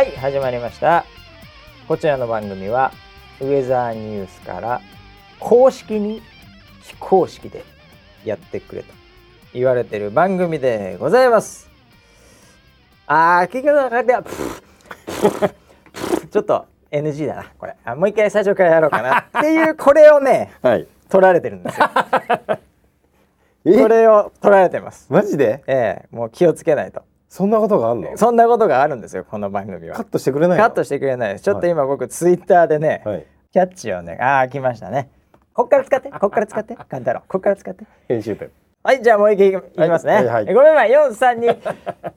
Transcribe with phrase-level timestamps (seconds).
[0.00, 1.04] はい始まりました。
[1.86, 2.90] こちらの番組は
[3.38, 4.80] ウェザーニュースから
[5.38, 6.22] 公式に
[6.80, 7.66] 非公式で
[8.24, 8.94] やってくれと
[9.52, 11.68] 言われてる番組でございます。
[13.06, 15.50] あー結局
[16.32, 17.76] ちょっと NG だなこれ。
[17.84, 19.18] あもう一回最初からやろうかな。
[19.38, 20.86] っていうこれをねはい。
[21.10, 21.90] 取られてるんですよ。
[23.66, 23.82] え？
[23.82, 25.12] これを取られてます。
[25.12, 25.62] マジで？
[25.66, 28.16] ええもう気をつけないとそんなことがあんの？
[28.16, 29.94] そんなことがあるんですよこの番組は。
[29.94, 30.64] カットしてくれないの？
[30.64, 31.44] カットしてくれないです。
[31.44, 33.26] ちょっと今僕ツイッターでね、はい。
[33.52, 35.10] キャッチをねああ来ましたね。
[35.54, 37.86] こっから使ってこっから使ってカンタロウこっから使って。
[38.08, 38.50] 編集点。
[38.82, 40.24] はいじゃあもう一回いきますね、はい。
[40.26, 40.44] はい。
[40.46, 41.74] はいごめんなさい432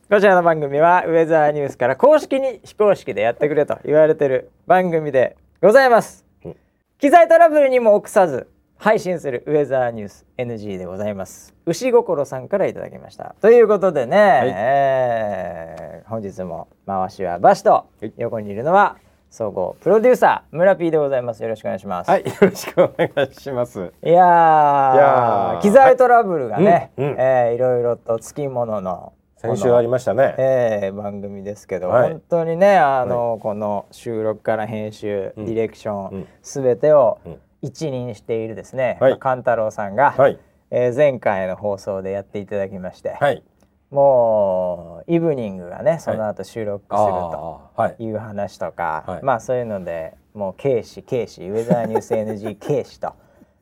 [0.10, 6.56] こちらの番組はウェザーニュースから公式に非公式でやってくれと言われてる番組でございます、うん。
[6.98, 8.48] 機材トラブルにも臆さず
[8.84, 11.56] 配信するウェザーニュース NG でございます。
[11.66, 13.34] 牛心さんからいただきました。
[13.40, 18.12] ということでね、えー本日も回しはバシとはい。
[18.18, 18.98] 横にいるのは
[19.30, 21.42] 総合プロデューサー村 P でございます。
[21.42, 22.26] よろしくお願いします、はい。
[22.26, 23.94] よろしくお願いします。
[24.04, 27.16] いやーやー機材トラブルがね、うんうん。
[27.18, 30.36] えーいろいろとつきものの先週ありまましたね。
[30.38, 32.10] えー番組ですけど、はい。
[32.10, 35.46] 本当にねあの、この収録から編集、うん。
[35.46, 36.28] ディレクション、うん。
[36.42, 40.38] すべてをうん一任しているですね、はい勘太郎さんが、はい。
[40.70, 43.44] えー前回の放送でやっていただきまして、はい。
[43.90, 47.62] もうイブニングがねその後収録すると。
[48.00, 48.04] い。
[48.04, 53.14] いう話とか、はいまあそういうのでもう警視警視ウェザーニュース NG 警視と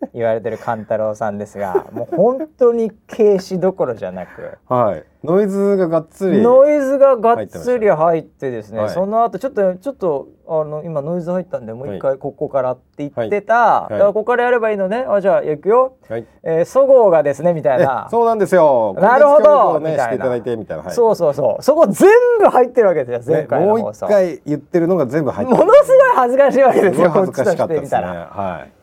[0.13, 5.03] 言われてる勘太郎さんですがもう本当に警視どころじゃなくはい。
[5.23, 6.41] ノイズががっつり。
[6.41, 16.25] ノイズががっつり入ってですね、はいその後ちょっとちょっとあの今ノイズ入ったんでもう一回ここからって言ってた、はいだからここからやればいいのねあじゃあ行くよ、はい。
[16.43, 18.95] えー、そごうがですねみたいえなそうなんですよ。
[18.99, 20.27] なるほどみたいな。
[20.27, 20.95] はい。
[20.95, 22.09] そうそうそうそこ全
[22.39, 25.59] 部入ってるわけですよ前ねもう回の放送、一回言ってるのが全部入ってる。
[25.59, 28.01] ものすごい恥ずかしいわけですよこっちと恥ずかしかっしたてみですね。
[28.01, 28.09] たら。
[28.25, 28.80] はい。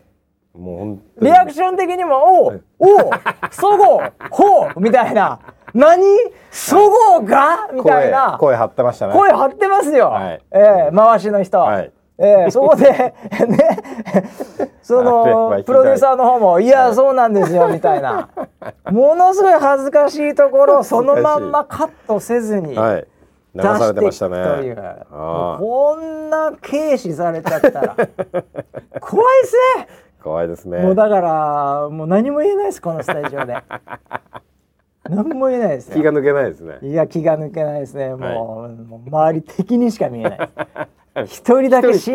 [0.58, 2.98] もうリアクション的にも「おうおう
[3.52, 5.38] そごうほう」みたいな
[5.72, 6.02] 「何？
[6.50, 8.36] そごうが?」みたいな。
[8.40, 9.12] 声声張ってましたね。
[9.12, 10.42] 声張ってますよ、はい。
[10.50, 11.60] ええ回しの人。
[11.60, 11.92] はい。
[12.18, 13.14] ええそこで ね。
[14.82, 18.28] そのプロデューサーの方も「いやそうなんですよ」みたいな。
[18.90, 23.06] ものすごい恥ずかしいところをそのまんまカットせずにはい。
[23.60, 25.04] されしてましたね。
[25.10, 27.96] こんな軽視されちゃったら。
[29.00, 30.78] 怖いっすね怖いですね。
[30.78, 33.56] もうだからもう何も言えないですこのスタジオで。
[35.08, 35.96] 何も言えないですよ。
[35.96, 36.78] 気が抜けないですね。
[36.82, 38.14] いや気が抜けないですね。
[38.14, 38.72] もう,、はい。
[38.72, 40.38] もう周り敵にしか見えない。
[41.26, 42.12] 一人だけし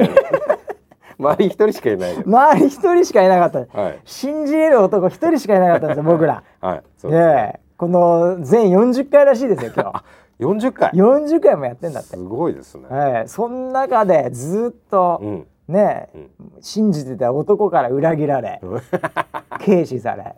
[1.20, 2.24] 周り一人しかいないよ。
[2.26, 4.00] 周り一人しかいなかった、はい。
[4.06, 6.44] 信じれる男一人しかいなかったんですよ 僕ら。
[6.62, 6.84] はい。
[6.98, 10.04] そうですこの全40回らしいですよ今
[10.40, 10.92] 四十回。
[10.92, 11.02] 日。
[11.02, 12.10] 40回もやってんだって。
[12.10, 12.88] すごいですね。
[12.88, 15.48] はい、その中でずっと、うん。
[15.74, 16.28] ねえ、
[16.62, 18.62] 信じてた男から裏切られ
[19.66, 20.36] 軽視され、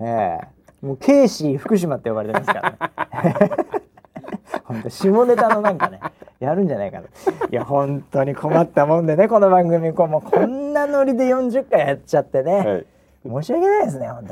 [0.00, 0.86] ええ。
[0.86, 3.50] もう軽視福島って呼ばれてますからね。
[4.64, 6.00] 本当下ネタのなんかね
[6.40, 7.06] やるんじゃないかな。
[7.06, 7.08] い
[7.50, 12.86] や本当に困ったもんでねこの番組こうもうこんなノリで40回やっちゃってね、はい。
[13.24, 14.26] 申し訳ないですね本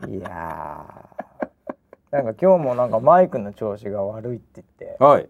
[0.00, 0.18] 当に。
[0.18, 1.06] いやー。
[2.12, 5.02] なんか今日もなんかマイクの調子が悪いって言って。
[5.02, 5.28] はい。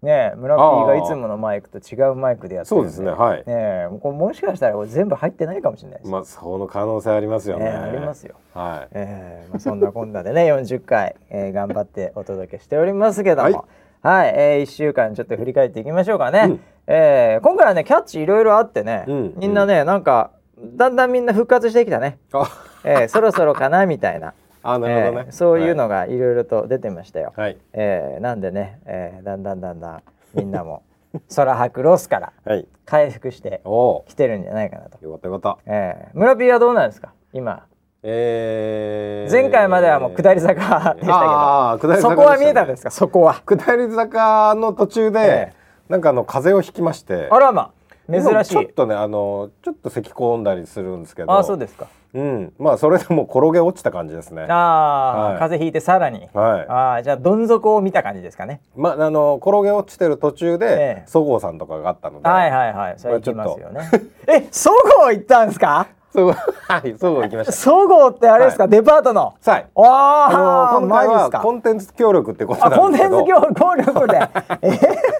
[0.00, 3.10] ねえ村 P がいつものマイクと違うマイクでやってるんそうですね。
[3.10, 3.38] はい。
[3.38, 7.64] ねえこれもしかしたらこれ全部入ってないかもしれないです、まあその可能性ありますよね。
[7.64, 8.36] ねえありますよ。
[8.54, 8.88] はい。
[8.92, 13.66] ええまあ、そんなこんなでね40回、えー頑張ってお届けしておりますけども
[14.02, 22.48] ははいい、えー、1週間ちょっと振り返っていきましょうかね、うんえー今回はねキャッチいろいろあってね、うんみんなねなんかだんだんみんな復活してきたね、あ、
[22.84, 25.32] えーそろそろかなみたいな、あなるほどねえー。
[25.32, 27.56] そういうのがいろいろと出てましたよ、はい。
[27.72, 30.02] えーなんでね、えーだんだんだんだん
[30.34, 30.82] みんなも
[31.34, 32.66] 空白ロスからはい。
[32.84, 33.62] 回復して
[34.06, 35.04] きてるんじゃないかなと、ー。
[35.04, 35.72] よかったよかった。
[35.72, 37.12] えー村 P はどうなんですか？
[37.32, 37.64] 今
[38.02, 39.32] えー。
[39.32, 42.90] 前回まではもう下り坂でしたけど、あーねそこは見えたんですか？
[42.90, 45.52] そこは下り坂の途中で、え
[45.88, 47.28] なんかあの風邪をひきまして。
[47.30, 47.72] あらま
[48.10, 51.32] 珍しいちょっとねあのちょっと咳込んだりするんですけど。
[51.36, 52.52] あそうですかうん。
[52.58, 54.42] まあそれでも転げ落ちた感じですね。
[54.48, 56.66] ああ、はい風邪ひいてさらに、はい。
[56.68, 62.28] ああじゃあどん底を見た感じですかねまああの転げ落ちてる途中えでえそごうさんとかがあったので。
[62.28, 63.80] はいはいはいそれ行きますよね
[64.26, 65.86] えそごう行ったんですか？
[66.10, 66.34] そごう
[66.66, 67.52] はいそごう行きました。
[67.52, 69.34] そごうってあれですか、デパートの？
[69.42, 69.80] さあ。
[69.82, 73.54] ああ今回はコンテンツ協力ってことあコンテンツなんですけど。
[73.54, 74.16] 協力で
[74.62, 75.17] えー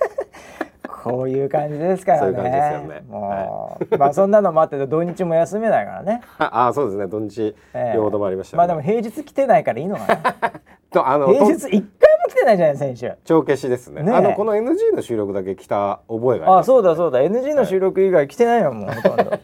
[1.02, 2.20] こういう感じですからね。
[2.20, 3.04] そういう感じですよね。
[3.08, 6.22] もう、まあそんなのもあって土日も休めないからね。
[6.38, 7.06] ああそうですね。
[7.06, 7.96] 土日ええ。
[7.96, 8.58] 両方ともありました、ね。
[8.58, 10.18] まあでも平日来てないからいいのかな。
[10.90, 11.84] とあの平日一回も
[12.28, 13.12] 来てないじゃない先週。
[13.24, 14.02] 帳消しですね。
[14.02, 14.14] ねえ。
[14.14, 17.20] あのこの NG の収録だけ来た覚えがありますあそうだそうだ。
[17.20, 19.24] NG の収録以外来てないよもうほとんど。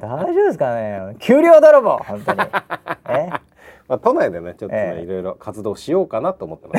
[0.00, 1.16] 丈夫ですかね。
[1.18, 2.40] 給料泥棒本当に。
[2.40, 2.95] え
[3.88, 5.02] まあ、都内でねちょっとね、ええ。
[5.02, 6.78] いろいろ活動しようかなと思ってま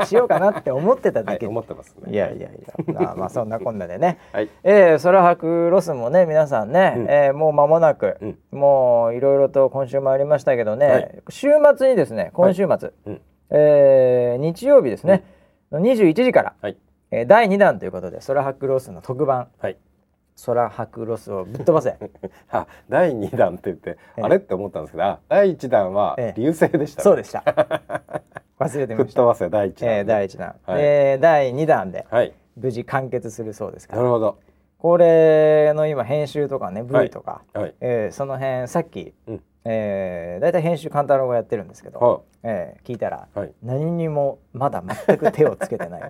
[0.00, 0.08] す。
[0.08, 1.38] しようかなって思ってたはいだけ。
[1.40, 2.12] で、 思ってますね。
[2.12, 2.94] いやいやいや。
[2.94, 4.18] まあまあそんなこんなでね。
[4.32, 4.48] はい。
[4.64, 7.06] えー、空白ロスもね皆さんね、うん。
[7.08, 8.38] えーもう間もなく、うん。
[8.50, 11.22] もういろいろと今週もありましたけどね、はい。
[11.28, 13.20] 週末にですね今週末、うん。
[13.50, 15.24] えー日曜日ですね、
[15.72, 16.76] 21時から、はい。
[17.10, 19.48] えー第2弾ということで空白ロスの特番。
[19.58, 19.76] はい
[20.44, 21.96] 空白ロスをぶっ飛ばせ。
[22.50, 24.22] あ第2弾って言って、ええ。
[24.22, 26.40] あれって思ったんですけどあ第1弾はええ。
[26.40, 27.04] 流星でした、ね。
[27.04, 27.42] そうでした。
[28.58, 30.80] 忘れてました、吹っ飛ばせ第1弾、えー、第1弾、はい。
[30.82, 32.32] えー第2弾ではい。
[32.56, 34.02] 無事完結するそうですから。
[34.02, 34.38] なるほど。
[34.78, 37.74] これの今編集とかね V とか、はい。
[37.80, 39.42] えーその辺さっき、うん。
[39.64, 43.52] えー、だいたい編集勘太郎がやってるんですけど、はえー聞いたら、はい。
[43.62, 46.08] 何にもまだ全く手をつけてないと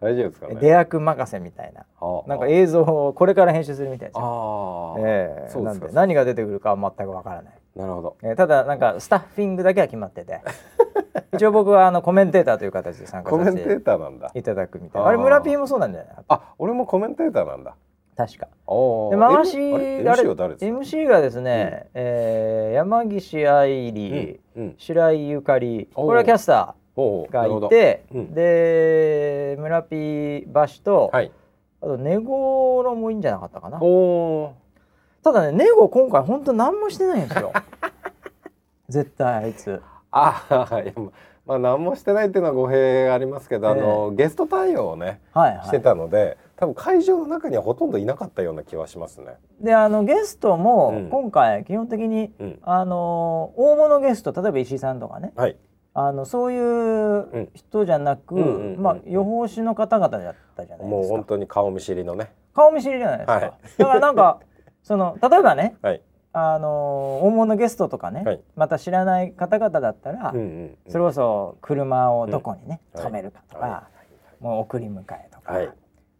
[0.00, 0.54] 大丈夫ですかね？
[0.60, 1.84] 出役任せみたいな。
[2.00, 4.94] はあなんか映像をこれから編集するみたいですよ。
[4.96, 8.16] ああ、えーなんそうで何が出てくるかは全くわからない、なるほど。
[8.22, 10.40] えーただなんかスタッフィングだけは決まってて。
[11.32, 14.30] 一応僕はあのコメンテーターという形で参加コメンテさせてーターなんだ。
[14.34, 15.08] いただくみたいな。
[15.08, 16.14] あれ村 P もそうなんじゃない？
[16.28, 17.74] あ俺もコメンテーターなんだ。
[18.16, 18.48] 確か。
[18.66, 24.74] おで回し M あれ MC がですね、えー山岸愛理、うんうん。
[24.78, 25.88] 白井ゆかり。
[25.94, 28.34] これはキャスタおーがいて、うん。
[28.34, 31.30] で村 P 橋と、はい。
[31.82, 33.78] あとネゴロもいいんじゃなかったかな。
[35.22, 37.52] ただねネゴ今回ほんと何もしてないんですよ。
[38.88, 39.82] 絶対あいつ。
[40.10, 41.10] ああいやま
[41.44, 45.66] まあ何もしてないっていうのは語弊がありますけど、あのゲスト対応をねはいはい。
[45.66, 49.34] してたので多分会場の中にはほとんどいなかったような気はしますね。
[49.60, 51.10] であのゲストもうん。
[51.10, 52.58] 今回基本的に、うん。
[52.62, 55.32] あの大物ゲスト例えば石井さんとかね。
[55.36, 55.56] はい
[55.98, 58.42] あのそういう人じゃなく、うん。
[58.42, 61.16] うんうんうんまあ予報士の方々だったじゃないもうですか。
[61.16, 62.32] 本当に顔見知りのね。
[62.54, 63.52] 顔見知りじゃないですか、はい。
[63.78, 64.40] だからなんか
[64.82, 66.02] その 例えばねはい。
[66.34, 68.40] あの大物ゲストとかね、はい。
[68.56, 70.78] また知らない方々だったら、うんうんうん。
[70.86, 73.00] それこそ車をどこにね、うん。
[73.00, 73.84] 止めるかとか、は
[74.40, 75.70] もう送り迎えとか、はい。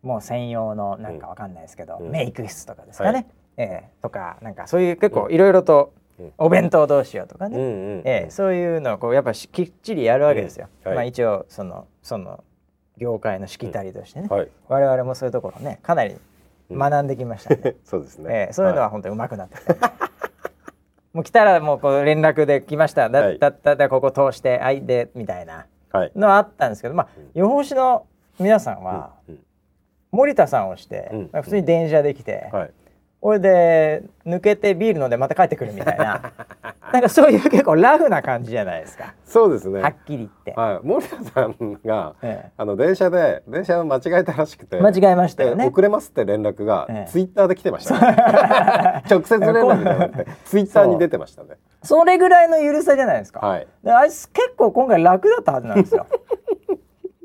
[0.03, 2.11] もう専用のなんかわかんないですけど、うん。
[2.11, 3.27] メイク室とかですかね、はい。
[3.59, 3.91] ええ。
[4.01, 6.06] とかなんかそういう結構いろいろとうん
[6.39, 10.69] お弁当どうしようとかね、うんうんええそういうのをこうやっぱしきっちりやるわけですよ。
[10.85, 10.89] うん。
[10.89, 10.97] はい。
[10.97, 12.43] まあ一応そのその
[12.97, 14.49] 業界のしきたりとしてね、はい。
[14.69, 16.17] 我々もそういうところねかなり
[16.71, 18.35] 学んできましたんで、 そうですね。
[18.35, 19.75] ええそういうのは本当に上手くなってきた。
[19.75, 19.87] んで。
[21.13, 23.09] もう来たらもうこう連絡で来ました。
[23.09, 23.39] だはい。
[23.39, 26.13] だったらここ通してあいでみたいなはい。
[26.15, 28.07] のはあったんですけどまあ予報士の
[28.39, 29.39] 皆さんはうん。
[30.13, 31.31] 森田さんをして、うん。
[31.33, 32.71] まあ普通に電車で来て、はい。
[33.21, 36.33] これで抜けてビール飲んでまた帰ってくるみたいな
[36.93, 39.83] なんかそういう結構ラフな感じじゃないですか、そうですね。
[39.83, 40.87] はっきり言って、はい。
[40.87, 44.77] 森田さんが、えあの電車で電車を間違えたらしくて。
[44.77, 49.03] え間違えましたよねで遅れますって連絡がええツイッターで来てました、ね。
[49.11, 51.57] 直接連絡じゃなくて ツイッターに出てましたね。
[51.83, 53.67] それぐらいの緩さじゃないですか、はい。
[53.83, 56.07] であいつ結構今回楽だったはずなんですよ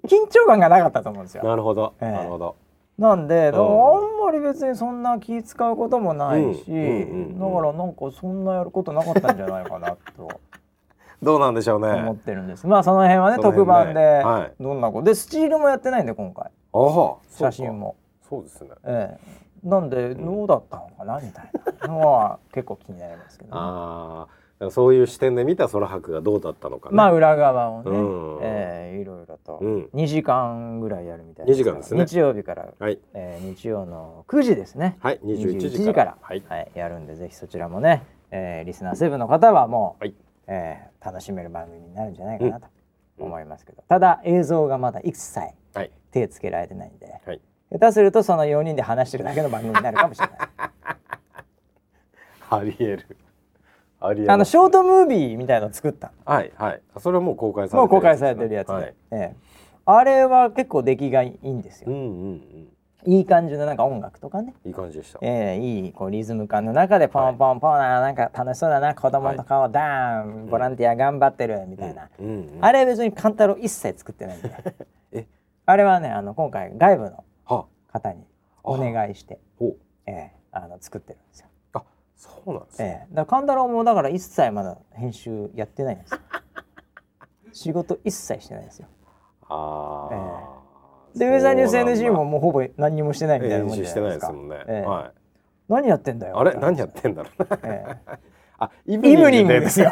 [0.08, 1.94] 緊張感がなかったと思うんですよなるほど。
[2.02, 2.56] ええなるほど。
[2.98, 10.30] なんで、だからうんあんまり別にそんな気使うこともないし、だからなんかそんなやることなかったんじゃないかなと。
[11.22, 11.94] どうなんでしょうね。
[11.94, 12.66] 思ってるんです。
[12.66, 14.54] まあその辺はね特番ではい。
[14.60, 16.46] どんなことでスチールもやってないんで今回。
[16.46, 17.96] ああ、写真も。
[18.28, 18.70] そうですね。
[18.86, 19.20] え
[19.64, 26.96] え、なんでどうだったのかなみたいなのは結構気になりますけど、ね、ああ、そういう視点で見た空白がどうだったのかね。
[26.96, 33.00] まあ裏側をね、うんええいろいろとうん2時間ぐらいやるみたい2時間ですね日曜日から、はい。
[33.14, 34.98] えー日曜の9時ですね。
[35.00, 36.18] はい、二十21一時か時からら。
[36.22, 36.44] はい。
[36.48, 40.14] はい、やるんでぜひそちらもね、えーリスナーセブンの方はもう、はい
[40.48, 42.68] えー楽しめる番組になるんじゃないかなと
[43.18, 45.40] 思いますけど、ただ映像がまだ一切
[45.74, 45.92] はい。
[46.12, 47.42] 手つけられてないんではい。
[47.72, 50.38] 下手するとその4人で話してるだけの番組になるかもしれない
[52.52, 53.18] ありえる。
[54.02, 56.82] あのショートムービーみたいの作ったはいはい。
[56.98, 58.96] それはもう公開されてもう公開されてるやつで、はい。
[59.12, 59.36] ええ
[59.86, 62.72] あれは結構出来がいいんですよ、うんうん
[63.06, 63.14] うん。
[63.14, 65.20] いい感じのなんか音楽とかねいい感じでした。
[65.22, 72.58] ええいいこうリズム感の中でポンポンポンななんか楽しそうだな子供と顔ダーン、ボランティア頑張ってるみたいな、うんうん。
[72.62, 74.52] あれ別にカンタロウ一切作ってないんで
[75.14, 75.28] え？
[75.66, 77.66] あれはねあの今回外部のは。
[77.92, 78.24] 方に
[78.64, 79.76] お願いして、お。
[80.06, 81.51] ええあの作ってるんですよ、あ、
[82.22, 83.08] そうなんですえね。
[83.12, 86.20] えだからカンタロウもだから一切まだ編集やってないんですよ
[87.52, 88.88] 仕事一切してないんですよ
[89.50, 90.10] あ
[91.16, 91.18] あ。
[91.18, 94.64] でウェザーニュース NG ももうほぼ何にもしてないみたいなもんじゃないですかないですもんね。
[94.68, 95.12] ええはい。
[95.68, 97.60] 何やってんだよあれ何やってんだろうな。
[97.64, 98.32] ええ
[98.62, 99.90] あイ イブニングですよ。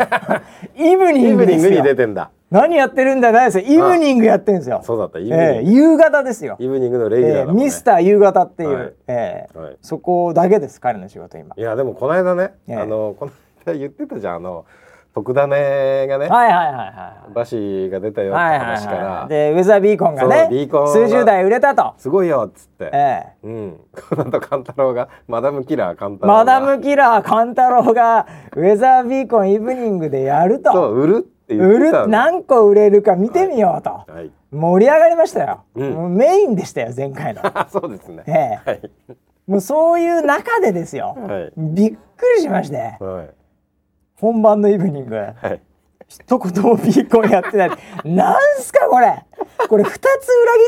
[0.77, 1.95] イブニイングですよ。
[1.95, 2.29] てんだ。
[2.51, 4.81] 何やってるんだないですよイブニングやってるんですよ。
[4.83, 8.93] そうだったイブニング、ええ夕方ですよ、イブニングのレギュラーええだもんね、ミスター夕方っていう、はい。
[9.07, 9.77] ええはい。
[9.81, 11.55] そこだけです彼の仕事今。
[11.57, 12.75] いやでもこの間ね、ええ。
[12.75, 13.31] あのこの
[13.65, 14.65] 間言ってたじゃんあの
[15.13, 23.47] 特ダネがね、はいはいはいはいバシが出たよってはいはい話から、はい、でウェザービーコンがそねうビーコンが数十台売れたと、すごいよっつって、ええ。
[23.47, 23.79] うん。
[24.09, 26.37] この後勘太郎がマダムキラー勘太郎が。
[26.39, 30.71] マダムキラー勘太郎がウェザービーコンイブニングでやると。
[30.71, 32.07] そう売るって言売るってたの。
[32.07, 34.31] 何個売れるか見てみようと、はい。
[34.51, 35.93] 盛り上がりましたよ、うん。
[35.93, 38.23] もうメインでしたよ前回の、あ そうですね。
[38.27, 38.69] ええ。
[38.69, 38.81] はい。
[39.47, 41.53] もうそういう中でですよ、はい。
[41.57, 41.97] びっく
[42.37, 42.97] りしまして。
[42.99, 43.38] はい
[44.19, 45.15] 本番のイブニング。
[45.15, 45.61] はい。
[46.07, 47.69] 一言もビーコンやってない。
[48.03, 49.23] なんすかこれ。
[49.67, 50.09] これ二つ裏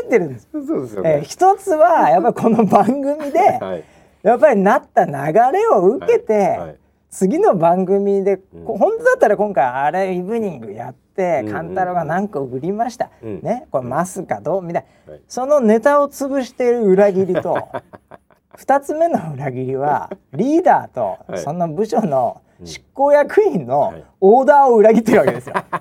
[0.02, 3.84] 切ってるんです、そうですよええね、一つはやっぱりこの番組で、はい。
[4.22, 6.58] やっぱりなった流れを受けて、はい。
[6.58, 6.76] はい。
[7.10, 8.64] 次の番組で、うん。
[8.64, 13.40] こ本当だったら今回あれイブニングやって勘太郎が何個売りました、うん。
[13.42, 13.66] ね。
[13.70, 15.22] これマスかどうみたいな、はい。
[15.26, 17.68] そのネタを潰している裏切りと
[18.58, 21.38] 2つ目の裏切りは リーダーとはい。
[21.38, 24.04] その部署の執行役員のはい。
[24.20, 25.54] オーダーを裏切ってるわけですよ。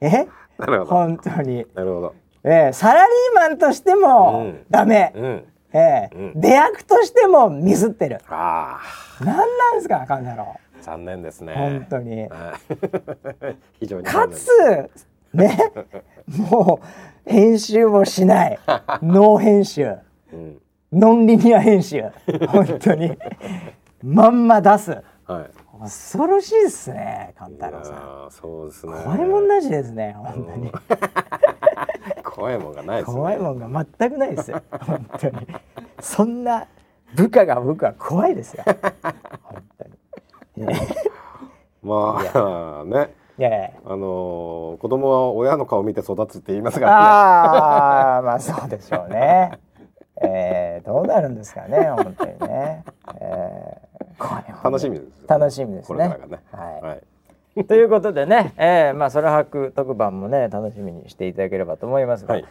[0.00, 0.26] え？
[0.86, 2.14] 本当に、なるほど。
[2.44, 4.66] えーサラリーマンとしてもうん。
[4.70, 5.44] ダメ、うん。
[5.72, 6.40] えーうん。
[6.40, 8.20] 出役としてもミスってる。
[8.28, 8.80] あ
[9.20, 10.54] 何なんですか勘太郎。
[10.56, 11.54] あ残念ですね。
[11.54, 12.22] 本当に。
[12.22, 12.28] は
[13.50, 13.56] い。
[13.80, 14.48] 非常にかつ
[15.34, 15.58] ね。
[16.50, 18.58] もう編集もしない。
[19.02, 19.94] ノー編集。
[20.32, 20.58] うん。
[20.92, 22.04] ノンリニア編集。
[22.48, 23.16] 本当に。
[24.02, 24.90] まんま出す。
[25.26, 25.62] はい。
[25.82, 28.30] 恐ろしいですね勘い太郎さん。
[28.30, 28.92] そうですね。
[28.92, 30.72] 怖いもんなしですね本当に。
[32.24, 33.16] 怖いもんがないですね。
[33.16, 35.46] 怖いもんが全くないですよ本当に。
[36.00, 36.66] そんな
[37.14, 39.84] 部下が僕は怖いですよ本当
[40.60, 40.66] に。
[40.66, 40.88] ね
[41.82, 43.14] まあね
[43.84, 49.52] あのー子供は親の顔見て育つって言いますからああまあそうでしょうね。
[50.22, 52.84] えー、どうなるんですかね本当にね。
[53.20, 55.86] えー、楽しみですよ楽しみですね。
[55.86, 56.42] これからがね。
[56.52, 56.82] はい。
[56.82, 56.94] は
[57.56, 57.64] い。
[57.66, 62.44] ということでね、えー、まあそれ博特番もね楽しみにしていただければと思いますが、はい。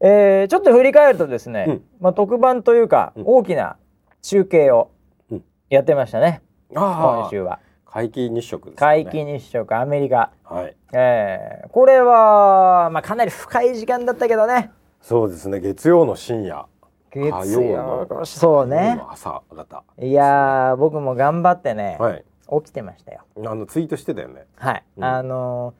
[0.00, 1.82] えーちょっと振り返るとですね、うん。
[2.00, 3.22] まあ特番というか、うん。
[3.26, 3.76] 大きな
[4.22, 4.90] 中継を
[5.30, 5.44] うん。
[5.68, 6.42] やってましたね、
[6.74, 7.60] あ今週は。
[7.92, 10.30] 皆既日食ですね皆既日食アメリカ。
[10.44, 14.70] はいえー、これはまあかなり深い時間だったけどね。
[15.02, 16.66] そうですね月曜の深夜
[17.10, 19.02] 月火曜のそうね。
[19.10, 23.20] 朝方いやー僕も頑張ってね、はい起きてましたよ。
[23.36, 25.74] あのツイートしてたよねはい、うんあの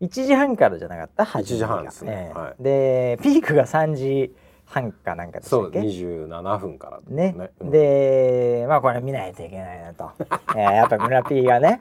[0.00, 4.34] ー、1時半からじゃなかった8 1時半ですねええはいでピークが3時
[4.68, 7.34] 半かなんかでしたそうっけ27分からね。
[7.60, 7.70] うん。
[7.70, 10.10] でまあこれ見ないといけないなと、
[10.56, 11.80] えーやっぱ村 P がね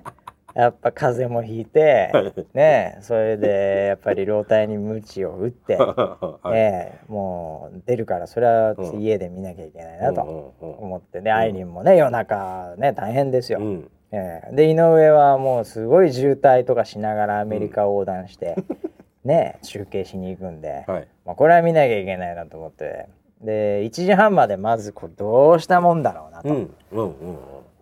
[0.56, 2.12] やっぱ風邪もひいて
[2.54, 6.50] ねそれでやっぱり老体に鞭を打って、 はい。
[6.54, 10.84] ええもう出るからそれはうん家で見なきゃいけないなとうんうんうん。
[10.86, 13.60] 思ってでアイリンもね夜中ね大変ですよ。
[13.60, 13.92] うん。
[14.12, 18.56] ええで井上はもうすごい渋滞とかしながらアメリカ横断して、
[19.28, 21.08] ね中継しに行くんで、はい。
[21.26, 23.08] まあ、これは見なきゃいけないなと思って。
[23.42, 27.38] で1時半までまずこうどうしたもんだろうなと、うんうんうんうん。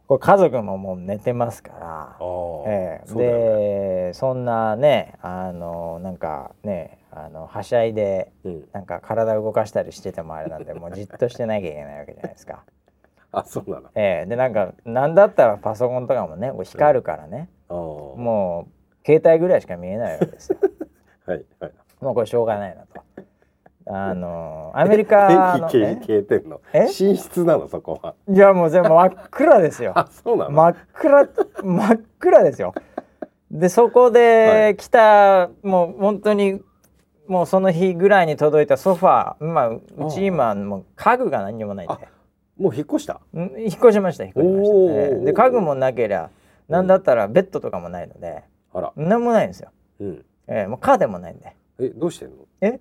[0.07, 1.77] これ家族ももう寝てますから。
[1.79, 2.17] あ。
[2.19, 3.07] あええ。
[3.07, 3.39] そうだよね。
[4.07, 8.65] でそんなねあのなんかねあのはしゃいでうん。
[8.73, 12.63] なんか体動かしたりしててもあれなんで もうじっとしてなきゃいけないわけじゃないですか。
[13.31, 13.89] あそうなの。
[13.95, 14.29] ええ。
[14.29, 20.57] でなんかなんだったらパソコンとかもねこう光るからね、ああももう携帯ぐらいしか見えないわけですよ。
[21.27, 21.71] うはいはい。
[22.01, 23.01] もうこれしょうがないなと。
[23.87, 26.59] あのアメリカの電気 え消えてんの？
[26.73, 26.85] え？
[26.85, 28.15] 寝室なのそこは。
[28.27, 29.93] いやもう全部真っ暗ですよ。
[29.97, 30.51] あそうなの？
[30.51, 31.29] 真っ暗
[31.63, 32.73] 真っ暗ですよ。
[33.51, 34.77] でそこはでい。
[34.77, 36.61] 来た、もう本当に
[37.27, 41.95] もうその日ぐらいに届いたソファーまあうち今もう家具が何にもないんで。
[42.57, 43.21] もう引っ越した？
[43.35, 44.91] ん引っ越しました引っ越しました、おー。
[44.93, 45.25] ええ。
[45.25, 46.31] で家具もなけりゃ
[46.69, 48.93] なんだったらベッドとかもないのであら。
[48.95, 51.55] 何もないんですよ、うんええもうカーテンもないんで。
[51.79, 52.79] えどうしてんの？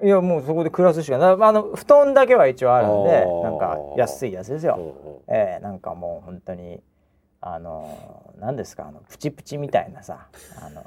[0.00, 1.32] いやもうそこで暮らすしかない。
[1.32, 3.42] あの布団だけは一応あるんであー。
[3.42, 6.80] なんか安いやつですよ、ええなんかもう本当に
[7.40, 10.28] あの何ですかあのプチプチみたいなさ
[10.64, 10.86] あの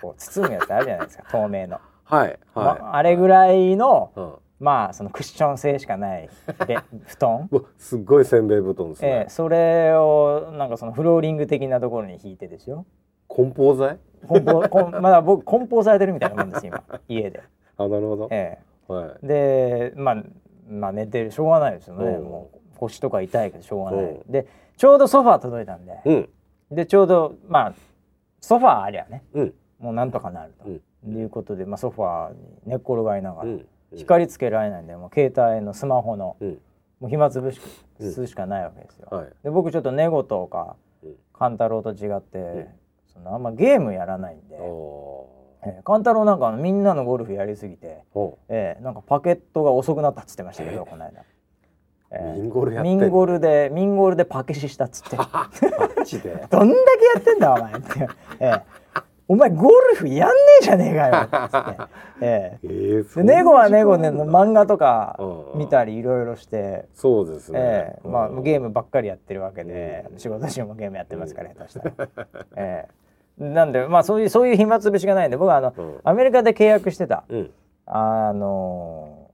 [0.00, 4.20] こう包むやつあるじゃないですか 透明の、はいまはあれぐらいのい。
[4.20, 4.34] うん。
[4.58, 6.30] まあそのクッション性しかない
[6.66, 12.86] で 布団、すっごいせんべい布団ですええねそれをなんかそのフローリング的なところに引いてですよ。
[13.28, 13.98] 梱包材？
[14.26, 16.82] 梱包こん まだ僕梱包されてるみたいなもんです今。
[17.08, 17.42] 家で、
[17.78, 18.28] あなるほど。
[18.30, 19.10] えはい。
[19.24, 20.22] えでまあ
[20.68, 22.04] まあ寝てるしょうがないですよね。
[22.04, 22.24] うん。
[22.24, 24.32] もう腰とか痛いけどしょうがない、うん。
[24.32, 26.28] でちょうどソファー届いたんで、うん。
[26.70, 27.74] でちょうどまあ
[28.40, 29.22] ソファーありゃね。
[29.32, 29.54] うん。
[29.78, 31.16] もうなんとかなると、うん。
[31.16, 33.66] いうことで、まあ、ソファーに寝っ転がりながら、うん。
[33.94, 36.60] 光つけられないんでもう携帯のスマホのうん。
[37.00, 37.60] もう暇つぶし
[38.00, 39.08] するしかないわけですよ。
[39.10, 39.28] はい。
[39.42, 41.14] で僕ちょっと寝言かうん。
[41.32, 42.68] 勘太郎と違って、ん
[43.16, 45.28] そのあんまゲームやらないんで、お
[45.64, 48.04] えー勘太郎なんかみんなのゴルフやりすぎて、
[48.48, 51.22] えーなんかパケットが遅くなったっつってましたけど、この間。
[52.12, 55.16] えーミンゴルやってミンゴルでミンゴルでパケシしたっつって。
[55.16, 55.34] どんだ
[56.06, 58.08] けやってんだお前って、
[58.38, 58.62] えー
[59.28, 61.82] お前ゴルフやんねえじゃねえかよっつって、
[62.20, 72.08] ええー、ーそんなでネゴはネゴで漫画とかうん見たりいろいろして、そうですね、えーまあ、ゲームムばっかりやってるわけで、仕事中もゲームやってますから下手したら、
[72.54, 73.05] えー
[73.38, 76.00] なんでまあそういうそういう暇つぶしがないんで僕はあの、うん。
[76.04, 77.50] アメリカで契約してたうん。
[77.86, 79.30] あの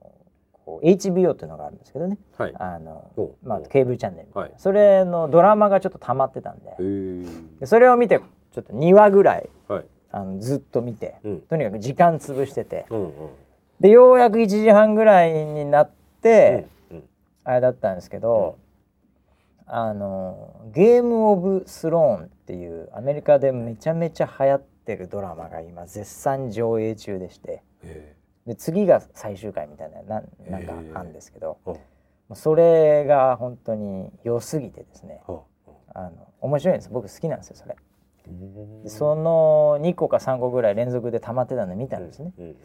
[0.82, 2.18] HBO っていうのがあるんですけどね。
[2.36, 2.54] はい。
[2.58, 4.52] あのおまあ、ケーブルチャンネルはい。
[4.56, 6.76] それのドラマがちょっと溜まってたんで。
[7.60, 8.20] でそれを見て
[8.52, 9.84] ちょっと2話ぐらいはい。
[10.10, 11.40] あのずっと見て、うん。
[11.42, 12.86] とにかく時間潰してて。
[12.90, 13.12] うんうん。
[13.80, 15.90] でようやく1時半ぐらいになっ
[16.22, 16.72] て、うん
[17.44, 18.56] あれだったんですけど、
[19.74, 27.62] あのゲーム・オブ・スローンっていうアメリカでめちゃめちゃ流行ってるドラマが今絶賛上映中でして。
[27.82, 28.14] へ
[28.46, 31.78] で次が最終回みたいなななんかあるんですけど、ーも
[32.30, 35.22] うそれが本当に良すぎてですね。
[35.26, 35.40] あ
[35.94, 36.02] あ。
[36.10, 36.90] の面白いんです。
[36.90, 37.76] 僕好きなんですよそれ。
[38.26, 38.82] うん。
[38.82, 42.32] でその2個か3個ぐらい連続で溜まってたの見たんですね。
[42.38, 42.56] うん。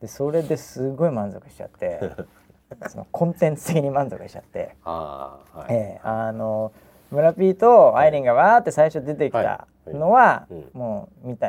[0.00, 2.00] でそれですごい満足しちゃって
[2.88, 6.72] そのコンテンツ的に満足しちゃって、ああはい、ええあの
[7.12, 10.54] 村ピーとアイリンがわーって最初出てきたのは、い。
[10.54, 10.70] うん。
[10.72, 11.48] もう見た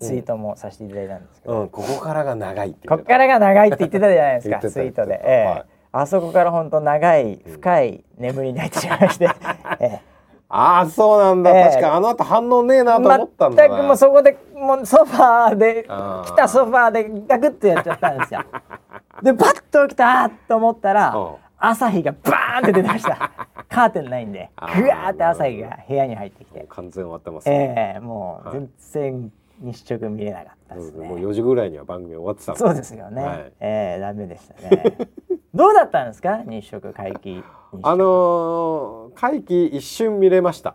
[0.00, 5.44] ツイートもさせていただいたんですけど、うん、ここからが長いってこっからが長いって言ってたじゃないですか ツイートで、ええ。
[5.44, 5.64] はい。
[5.92, 9.28] あそこから本当長い深い眠りに入ってしまいまして、
[9.80, 10.00] ええ。
[10.48, 11.64] ああそうなんだ、ええ。
[11.70, 13.74] 確かあの後反応ねえなと思ったんだな。
[13.74, 18.40] 全くもうそこでもうソファーで来たソファーでガクッとやっちゃったんですよ。
[19.22, 21.34] でパッと起きたと思ったらうん。
[21.64, 23.30] 朝日がバーンって出てました。
[23.70, 24.50] カーテンないんで。
[24.56, 28.58] あーぐわーって朝日が部屋に入ってきて、完全終わってますね、ええもうはい。
[28.58, 28.70] 全
[29.20, 31.24] 然日食見れなかったですうんもうね。
[31.26, 33.22] 4時ぐらいには番組終わってたんそうですよね。
[33.22, 33.52] はい。
[33.60, 34.82] ええダメでしたね。
[35.54, 36.38] どうだったんですか？
[36.44, 37.44] 日食皆既日食。
[37.84, 40.74] あのー、会期一瞬見れました。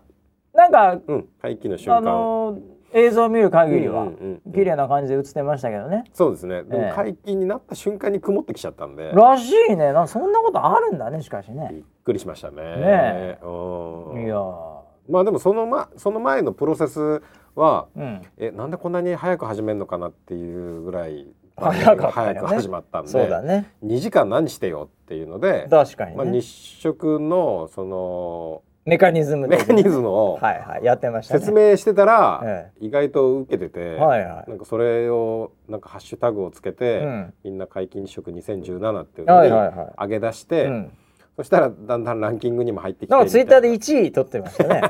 [0.54, 4.54] なんかうん会期の瞬あ間、のー映像を見る限りはうんうんうんうん。
[4.54, 6.06] 綺麗な感じで映ってましたけどね。
[6.13, 6.63] そうですね。
[6.63, 6.80] でえ。
[6.80, 9.12] えも会期になった瞬間に曇ってきちゃったんで。
[9.13, 9.93] らしいね。
[9.93, 11.69] なんそんなことあるんだねしかしね。
[11.71, 12.62] びっくりしましたね。
[12.62, 14.78] ねうんいやー。
[15.10, 17.21] まあでもその,、ま、その前のプロセス
[17.56, 18.21] はうん。
[18.38, 22.39] えなんでこんなに早く始めるのかなっていうぐらい早かったよね。
[22.39, 23.71] 早く始まったんでそうだね。
[23.84, 30.39] 2時間何してよっていうので、確かにね、まあ、日食のそのメカニズムメカニムズムを。
[30.41, 31.39] はいはいやってましたね。
[31.41, 34.50] 説明してたら、え意外と受けてて、はいはい。
[34.50, 37.34] なんかそれをなんかハッシュタグをつけて、うん。
[37.43, 40.91] みんな解禁日食2017っていうのに上げ出して、うん、
[41.36, 44.82] そしたらだんだんランキングにも入ってきてなんかツイッターでみ1位取ってましたね。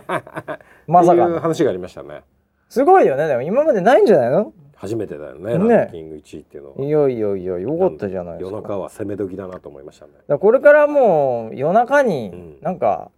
[0.85, 2.21] まさかいうの話がありましたね。
[2.69, 3.27] すごいよね。
[3.27, 4.53] でも今までないんじゃないの？
[4.75, 5.75] 初めてだよねね。
[5.75, 6.75] ランキング1位っていうのは。
[6.85, 10.37] いやいやいやよかったじゃないです夜か中は攻め時だなと思いましたね。
[10.37, 12.07] これからもう夜中うん。
[12.07, 13.09] になんか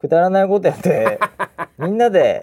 [0.00, 1.18] くだらないことやって
[1.78, 2.42] みんなで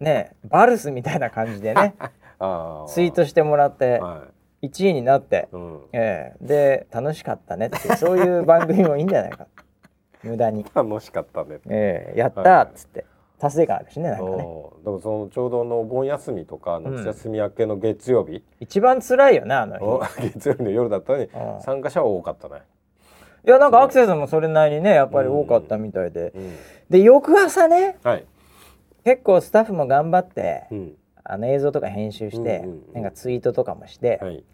[0.00, 1.94] ねバルスみたいな感じでね
[2.38, 4.24] あツイートしてもらっては
[4.62, 6.46] 1位になってい、うん、ええ。
[6.46, 9.46] で楽しかったねってそういう番組もいいんじゃないか。
[10.24, 12.18] 無駄に、楽しかったねええ。
[12.18, 13.04] やったーっつって。
[13.38, 14.36] 達成感あるしねなんかね。
[14.36, 21.60] だからそのちょうどのお盆休みとか夏休み明けの月曜日、一番辛いよねあのお日月曜日の夜だったのにうん。
[21.60, 22.62] 参加者は多かったね、
[23.46, 26.52] いやなんかアクセスもそれなりにねやっぱり多かったみたいで、うん、
[26.90, 28.24] で翌朝ねはい、
[29.04, 30.92] 結構スタッフも頑張って、うん、
[31.24, 32.94] あの映像とか編集して、うんうんうん。
[32.94, 34.44] なんかツイートとかもして、はい、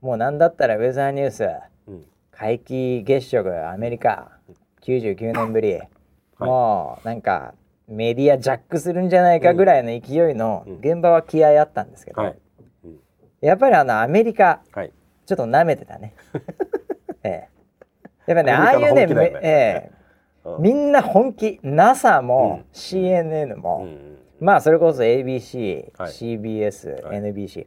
[0.00, 1.48] もうなんだったらウェザーニュース
[1.86, 4.38] うん、皆既月食アメリカ
[4.86, 5.80] 99年ぶり、
[6.38, 7.52] もうなんか
[7.86, 10.78] メディアジャックするんじゃないかぐらいの勢いのうん。
[10.78, 12.38] 現場は気合あったんですけど、はい、
[12.84, 12.98] うん、
[13.42, 14.92] やっぱりあのアメリカはい、
[15.26, 16.14] ちょっと舐めてたね。
[17.22, 17.48] ええ、
[18.26, 19.14] やっぱねああいうねね。
[19.14, 19.90] めええ。
[19.98, 20.03] うん
[20.58, 21.58] みんな本気。
[21.62, 22.70] NASA も、うん。
[22.72, 26.12] CNN うも、んまあそれこそ ABC、はい。
[26.12, 27.18] CBS、はい。
[27.18, 27.66] NBC、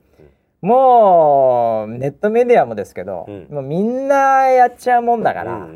[0.62, 3.48] もうネットメディアもですけど、うん。
[3.50, 5.68] もうみんなやっちゃうもんだから、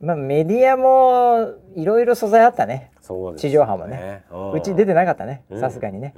[0.00, 2.92] まあ、メディアもいろいろ素材あったね。
[3.36, 4.24] 地上波もね。
[4.54, 5.42] うち出てなかったね。
[5.50, 5.60] うん。
[5.60, 6.14] さすがにね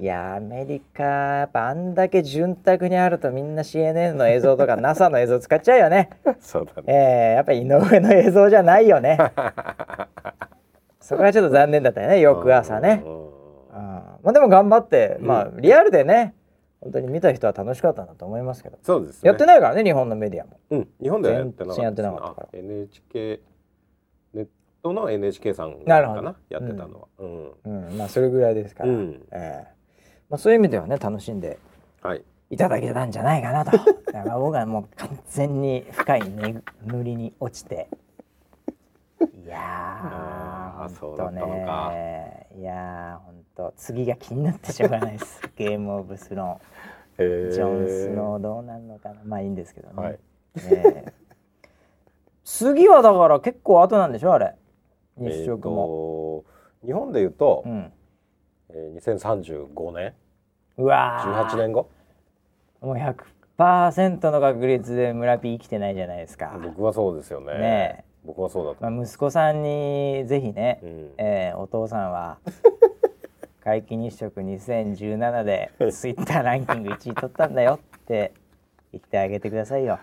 [0.00, 6.10] いやーアメリカやっぱあんだけ潤沢にあるとみんな CNN の映像とか NASA の映像使っちゃうよね。
[6.40, 6.92] そうだね。
[6.92, 9.18] えー、やっぱ井上の映像じゃないよね。
[11.00, 13.02] そこはちょっと残念だったよね翌朝ね。
[13.04, 13.12] うん。
[13.12, 13.34] うんうん
[13.74, 15.26] あまあでも頑張って、うん。
[15.26, 16.34] まあリアルでね
[16.80, 19.28] 本当に見た人は楽しかったんだと思いますけど、そうですね。
[19.28, 20.60] やってないからね日本のメディアも。
[20.70, 22.46] うん、日本ではやってなかったかったから。
[22.46, 23.40] あ NHK
[24.34, 24.46] ネッ
[24.82, 26.22] トの NHK さんなるほど。
[26.22, 27.08] かなやってたのは。
[27.18, 27.52] うん。
[27.64, 27.98] うん。
[27.98, 29.22] まあそれぐらいですから、うん。
[29.32, 29.73] ええ
[30.30, 31.58] まあ、そういう意味ではね楽しんで
[32.02, 32.22] はい。
[32.50, 33.72] いただけたんじゃないかなと。
[34.12, 36.62] だから僕はもう完全に深い眠
[37.02, 37.88] りに落ちて。
[39.20, 45.40] いやーあーそうだほんとねいやーほんと次が気になってしょうがないです。
[45.56, 46.60] ゲームオブスロ
[47.18, 47.50] えーン。
[47.50, 49.16] ジョン・スノーどうなんのかな。
[49.24, 50.12] まあいいんですけどね、はい。
[50.12, 50.18] ね
[50.60, 51.12] え。
[52.44, 54.54] 次はだから結構後なんでしょあれ。
[55.16, 56.44] 日 えー食も、
[56.82, 57.92] と日本で言うと、うん
[58.74, 60.12] えー、2035年？
[60.78, 61.48] うわー。
[61.48, 61.88] 18年後？
[62.80, 66.58] もう100%の確率で村ピー生きてないじゃないですか。
[66.62, 67.52] 僕はそうですよね。
[67.58, 68.04] ねえ。
[68.24, 71.10] 僕はそうだとまあ、息子さんにぜひね、うん。
[71.18, 72.38] えーお父さんは
[73.64, 78.32] 皆既日食2017でツイッターランキング1位取ったんだよって
[78.92, 79.98] 言ってあげてくださいよ。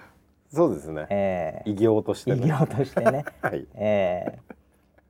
[0.53, 1.05] そうですね。
[1.09, 1.71] えー。
[1.71, 2.41] 偉業としてね。
[2.45, 3.25] 偉業としてね。
[3.41, 3.67] はい。
[3.75, 4.50] えー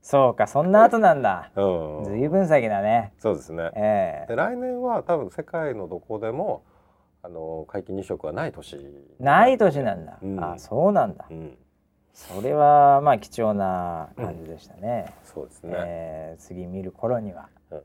[0.02, 1.52] そうかそんな後なんだ。
[1.56, 2.04] うん。
[2.06, 3.14] ずいぶん先だね。
[3.20, 3.72] そうですね。
[3.76, 6.64] えで来年は多分世界のどこでも
[7.24, 8.78] あの皆既日食はない年。
[8.78, 10.18] ーない年なんだ。
[10.22, 10.44] うん。
[10.44, 11.26] あそうなんだ。
[11.30, 11.58] うん。
[12.14, 15.14] それはまあ貴重な感じでしたね。
[15.24, 17.82] そうですね、えー次見る頃には、うん。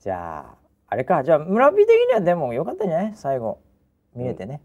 [0.00, 0.54] じゃあ
[0.88, 1.22] あれか。
[1.22, 3.12] じゃあ村人的にはでもよかったんじゃない？
[3.14, 3.60] 最後
[4.14, 4.62] 見れてね、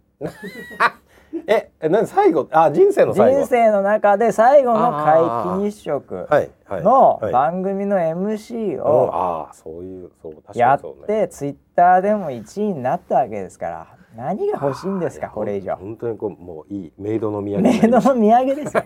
[1.47, 3.39] ええ何最後あ人生の最後。
[3.39, 7.31] 人生の中で最後の皆既日食はいはいのはい。
[7.33, 15.75] 番組の MC うんをああそういうそう確かやってツイッターでも1位になったわけですから何が欲しいんですかこれ以上。
[15.75, 18.83] 本当にこうもういいメイドの土産メイドの土産ですよ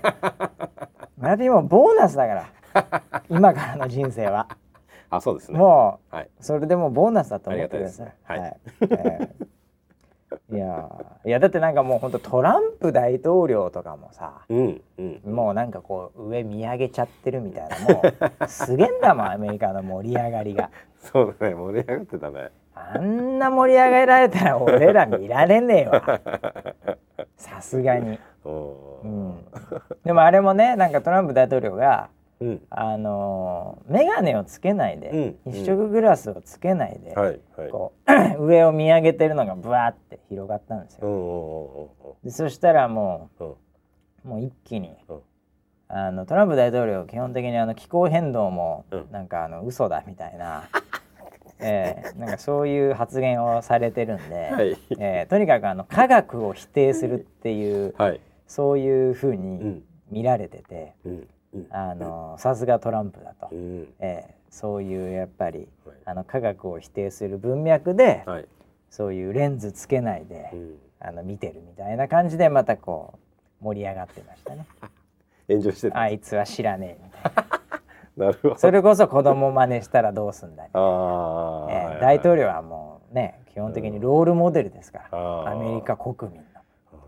[1.18, 4.48] 村人もボーナスだから今からの人生は
[5.10, 8.14] あそうですねもうはいそれでもうボーナスだと思ってください。
[8.28, 8.58] ありがはい。
[8.82, 9.48] えー
[10.50, 20.70] いやーいやだってなんかもう本当トランプ大統領とかもさ、うんうんもうなんかこう上見上げちゃってるみたいなもうすげえんだもんアメリカの盛り上がりが。
[20.98, 26.22] そうだね盛り上がってたねあんな盛り上げられたら俺ら見られねえわ。
[27.36, 28.18] さすがに。
[28.46, 29.46] ううんん。
[30.06, 32.62] でもあれもねなんかトランプ大統領がうん。
[32.70, 35.52] あのー、眼鏡をつけないで、うん。
[35.52, 37.16] 一色グラスをつけないで。
[37.72, 37.94] こ
[38.38, 41.90] う 上を見上げてるのがブワーって広がったんですよ。
[42.24, 45.20] でそしたらもうもう一気に、うん。
[45.90, 49.08] あのトランプ大統領基本的にあの気候変動もうん。
[49.12, 50.64] なんかあの嘘だみたいな、
[51.60, 54.78] えーなんかそういう発言をされてるんで、はい。
[55.00, 58.20] えーとにかくあの科学を否定するっていうはい。
[58.46, 59.84] そういうふううにん。
[60.10, 61.28] 見られてて、うんうん
[61.70, 63.88] あのさすがトランプだと、うん。
[64.00, 65.98] えーそういうやっぱりはい。
[66.06, 68.46] あの科学を否定する文脈で、はい。
[68.90, 70.76] そういうレンズつけないで、うん。
[71.00, 73.20] あの見てるみたいな感じでまたこ
[73.62, 74.66] う盛り上がってましたね。
[75.50, 76.00] 炎上してた。
[76.00, 77.48] あいつは知らねえみたいな。
[78.28, 78.56] なるほど。
[78.56, 80.88] それこそ子供真似したらどうすんだみたいな。
[80.88, 82.02] ああ、えーはいはい。
[82.02, 86.48] 大統領はもうね基本的にロールモデルですから、アメリカ国民の。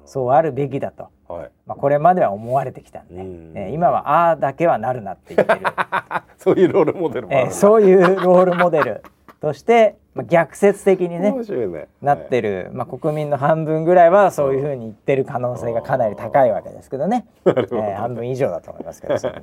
[0.05, 1.51] そうあるべきだと、はい。
[1.67, 3.53] まあ、これまでは思われてきたんで、うん。
[3.55, 5.61] えー今はああだけはなるなって言ってる、
[6.37, 9.03] そういうロールモデルもえーそういうロールモデル
[9.39, 11.87] として、 まあ、逆説的にねね。
[12.01, 19.39] なってる、まあ、国民の半分ぐらいはそういうふうに言ってる可能性がかなり高いわけですけどね、 えー半分以上だと思いますけどそれ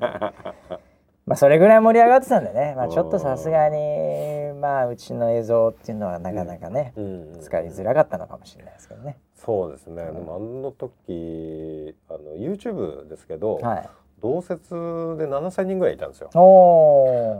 [1.26, 7.32] まあそれぐらい盛り上がってたんでね、まあ、ちょっとさすがにまあうちの映像っていうのはなかなかね、うん。
[7.34, 7.40] うん。
[7.40, 9.16] 使いづらかったのかもしれないですけどね。
[9.46, 13.88] そうですね、でもあの時あの YouTube ですけど、はい、
[14.20, 16.30] 同説で7000人ぐらいいたんですよ。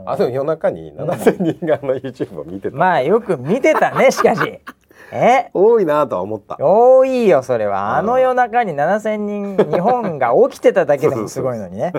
[0.07, 4.61] あでも夜中に7000人があの YouTube を見てた、まあよく見てたね しかし。
[5.11, 5.49] え？
[5.53, 6.57] 多いなとは思った。
[6.59, 7.97] 多いよそれは。
[7.97, 8.05] あうん。
[8.05, 11.91] の夜中に7,000人日本が起きてただけでもすごいのにね。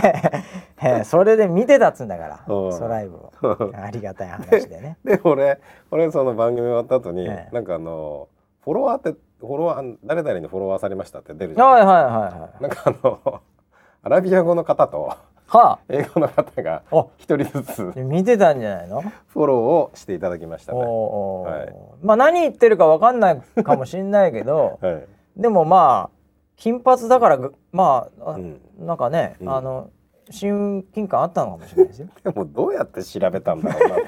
[0.82, 2.72] えーそれで見てたっつうんだからうん。
[2.72, 3.30] ソライブを。
[3.76, 4.96] ありがたい話でね。
[5.04, 5.58] で俺
[5.90, 7.54] 俺その番組終わった後に、ええ。
[7.54, 8.28] なんかあの
[8.64, 12.62] フォロワーってフォロワー誰々にフォロワーされましたって出るじゃん、はいはいはいはい。
[12.62, 13.40] なんかあの
[14.02, 15.02] アラビア語の方と
[15.48, 17.06] は英語の方があ。
[17.16, 19.02] 一人ずつあ見てたんじゃないの？
[19.28, 20.78] フォローをしていただきましたね。
[20.80, 21.74] はい。
[22.02, 25.06] まあ何言ってるかわかんないかもしんないけどはい。
[25.36, 26.14] でもまあ
[26.56, 28.60] 金髪だからぐまああ、うん。
[28.78, 29.48] なんかね、うん。
[29.54, 29.90] あの
[30.30, 32.08] 親近感あったのかもしれないですよ。
[32.24, 34.02] でもどうやって調べたんだろうなと。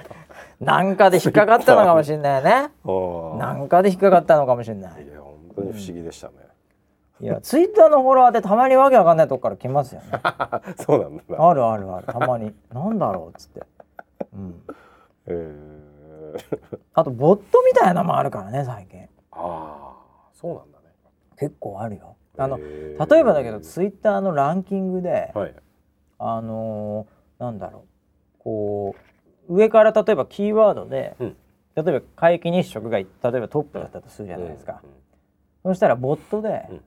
[0.60, 2.70] なんかで引っかかったのかもしれないね。
[3.38, 5.06] なんかで引っかかったのかもしれない
[5.62, 6.34] 不思議でしたね。
[7.18, 10.08] いやツイッターのフォロワーってたまにわけわかんないとこから来ますよね。
[10.76, 11.22] そうなんだ。
[11.28, 11.48] な。
[11.48, 12.06] あるあるある。
[12.06, 12.54] たまに。
[12.72, 13.62] なんだろうっつって、
[14.34, 14.62] うん、
[15.26, 19.08] えー、 あとボットみたいなのもあるからね最近。
[19.32, 19.92] ああ、
[20.34, 20.84] そうなんだね。
[21.38, 22.16] 結構あるよ。
[22.36, 25.54] あのへー例えばだけどツイッターのランキングで、はい。
[26.18, 27.84] あのーなんだろ
[28.40, 28.42] う。
[28.42, 28.94] こ
[29.48, 31.36] う上から例えばキーワードで、うん。
[31.76, 34.80] 例えば皆既日食が例えばトップだったとするじゃないですか、
[35.66, 36.80] そしたらボットでうん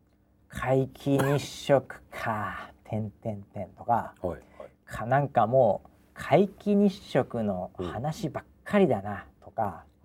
[0.48, 4.30] 「皆既日食か」「てんてんてん」とかうん。
[4.30, 4.40] はい。
[4.58, 4.68] はい。
[4.86, 9.84] かなんかもう皆既日食の話ばっかりだなとか。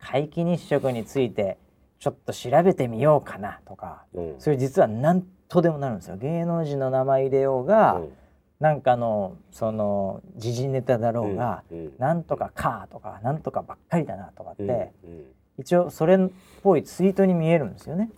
[0.00, 1.58] 皆既日食について
[1.98, 4.34] ちょっと調べてみようかなとかうん。
[4.38, 8.12] それ実は何とでもなるんですよ芸能人の名前入れようが、うん
[8.60, 15.24] なんかのその時事ネタだろうが、うんうんなんとかかとかなんとかばっかりだなとかって、うんうん
[15.60, 16.18] 一応それっ
[16.62, 18.10] ぽいツイートに見えるんですよね。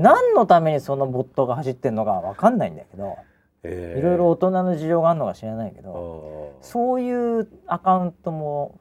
[0.00, 3.16] 何のためにそのボットが走ってんのかわかんないんだけど
[3.64, 3.98] えー。
[3.98, 6.64] いろいろ大人の事情があるのか知らないけあどー。
[6.64, 8.78] そういうアカウントも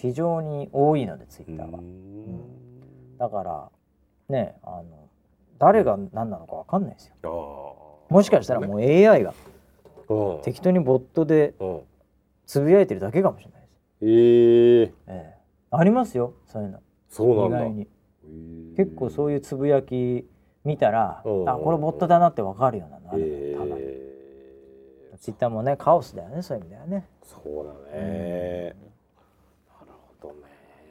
[0.00, 1.80] 非常に多いのでツイッターがう。
[1.80, 3.18] ん。
[3.18, 3.70] だから
[4.28, 4.84] ねあの
[5.58, 7.76] 誰が何なのかわかんないですよ。
[8.08, 9.32] もしかしたらもう AI が
[10.08, 10.40] うん。
[10.42, 11.80] 適当にボットでうん。
[12.46, 13.76] つぶやいてるだけかもしれないです。
[14.02, 15.34] ええええ、
[15.70, 17.58] ありますよそういうのそうなんだ。
[17.58, 17.88] 意外に。
[18.76, 20.26] 結構そういうつぶやき
[20.64, 21.48] 見たら、うん。
[21.48, 23.72] あこれボットだなってわかるようなのあるえたまに。
[23.78, 24.16] え
[25.18, 27.08] ツイッターもねカオスだよねそういう意味ではね。
[27.22, 28.74] そうだね。
[29.68, 30.40] なるほどね。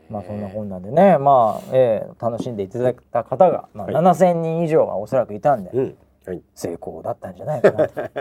[0.09, 3.95] まあそんなこんなでねまあ、ええ楽しんでいただいた方が、まあ、はい。
[3.95, 5.97] 7,000人以上がおそらくいたんで、うん。
[6.25, 6.41] はい。
[6.55, 8.01] 成功だったんじゃないかなと。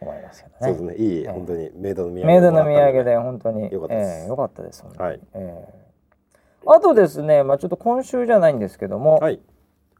[0.00, 0.58] 思いますけどね。
[0.60, 0.94] そうですね。
[0.96, 1.28] いいええ。
[1.28, 4.22] 本当にメイドの土産メイドの土産でで本当によかったです。
[4.22, 5.20] ええよかったですはい。
[5.34, 5.83] ええ
[6.66, 9.40] あとですね、まあ、ちょっと今週じゃないんですけども、はい。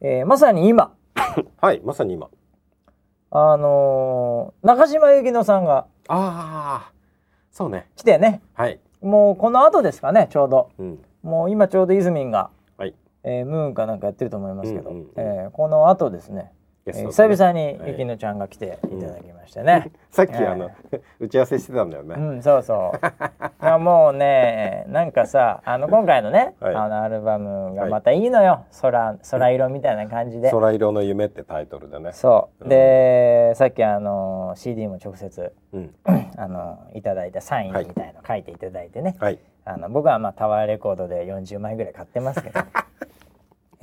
[0.01, 0.93] えーまさに今。
[1.61, 2.29] はいまさに今。
[3.31, 6.91] あのー中島由紀乃さんがああ
[7.51, 7.87] そうね。
[7.95, 8.41] 来てね。
[8.53, 8.79] はい。
[9.01, 10.69] もうこの後ですかねちょうど。
[10.77, 11.03] うん。
[11.23, 12.93] もう今ちょうどイズミンが、はい。
[13.23, 15.11] えームーンかなんかやってると思いますけど、うんうんうん。
[15.17, 16.51] えーこの後ですね、
[16.91, 17.91] 久々にはい。
[17.91, 20.69] ゆきのちゃんが来ていただきましてね、 さっきええあの
[21.19, 22.15] 打ち合わせしてたんだよね。
[22.15, 22.99] うんそうそう。
[23.65, 26.75] いやもうねなんかさあの今回のね、はい。
[26.75, 30.51] あのアルバムがまたいいのよ、空空色みたいな感じで。
[30.53, 32.11] 空色の夢ってタイトルでね。
[32.13, 32.69] そう。
[32.69, 35.95] で、さっきあの CD も直接うん。
[36.37, 39.39] あのいただいたサインみたいの書いていただいてね、はい。
[39.63, 42.59] あの僕はまあタワーレコードで40枚ぐらい買ってますけど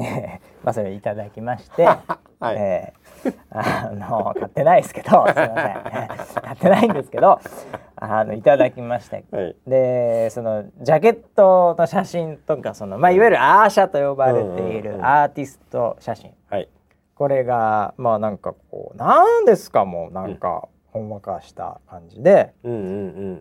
[0.03, 1.85] え ーまあそれをいただきまして、
[2.41, 2.57] はい。
[2.57, 3.03] えー
[3.51, 5.55] あの買ってないですけどすいません。
[6.43, 7.38] 買ってないんですけど
[7.95, 9.25] あのいただきまして。
[9.31, 9.57] はい。
[9.65, 16.35] でそのジャケットの写真とかその、まあ、いわゆるアーシャと呼ばれているアーティスト写真。
[16.51, 16.69] はい。
[17.15, 22.91] これがまあなんかこうなんですかもうなんかほんわかした感じで、うんうんう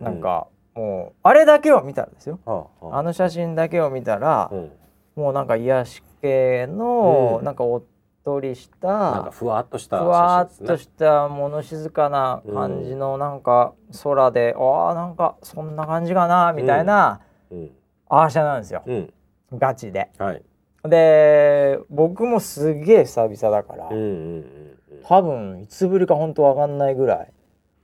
[0.00, 0.46] なんか
[0.76, 2.38] もうあれだけを見たらですよ。
[2.46, 2.98] ああ。
[2.98, 4.72] あの写真だけを見たら、うん。
[5.16, 7.44] もうなんか癒し系の、うん。
[7.44, 7.82] なんかおっ
[8.24, 17.76] とりしなんかたふわっとしたふわっと写した物静かな感じのなんか空で、ああなんかそんな感じかなみたいな、真ですね
[18.08, 18.94] アーシャなんですよ、うん。
[18.94, 19.12] うん
[19.58, 20.10] ガチで。
[20.18, 20.42] はい。
[20.84, 27.32] で僕もすげえ久々だから、うんうんうん多分いつぶりか本当わかんないぐらい。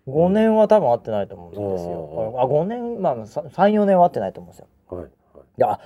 [0.06, 2.40] 5年は多分会ってないと思うんですよ、うん。
[2.40, 4.66] あ5年まあ34年は会ってないと思うんですよ。
[4.92, 5.44] うんはいはい。
[5.44, 5.80] いや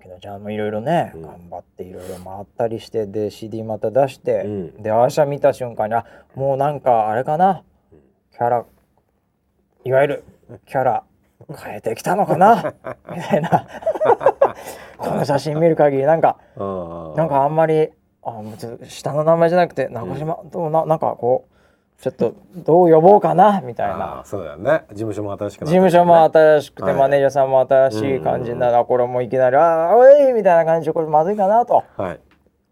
[0.00, 1.22] 池野ちゃんもいろいろね、うん。
[1.22, 4.82] 頑張っていろいろ回ったりしてで CD また出して、うん。
[4.82, 7.62] でアーシャ見た瞬間にあもうなんかあれかな
[8.32, 8.64] キャラ
[9.84, 10.24] いわゆる
[10.66, 11.04] キャラ
[11.62, 12.74] 変えてきたのかな
[13.14, 13.66] みたいな。
[14.96, 17.90] この写真見る限りなんかなんかあんまり
[18.22, 21.49] あもうちょっと下の名前じゃなくて中島、どうななんかこう
[22.00, 24.84] ちょっとどう呼ぼうかなみたいあなーそうだよね。
[24.90, 26.94] 事務所も新しくな事務所も新しくて、はい。
[26.94, 31.84] マネージャーさんも新しい感じになら、これもいきなり「ああおい!」みたいな感じでこれまずいかなと。
[31.96, 32.20] はい。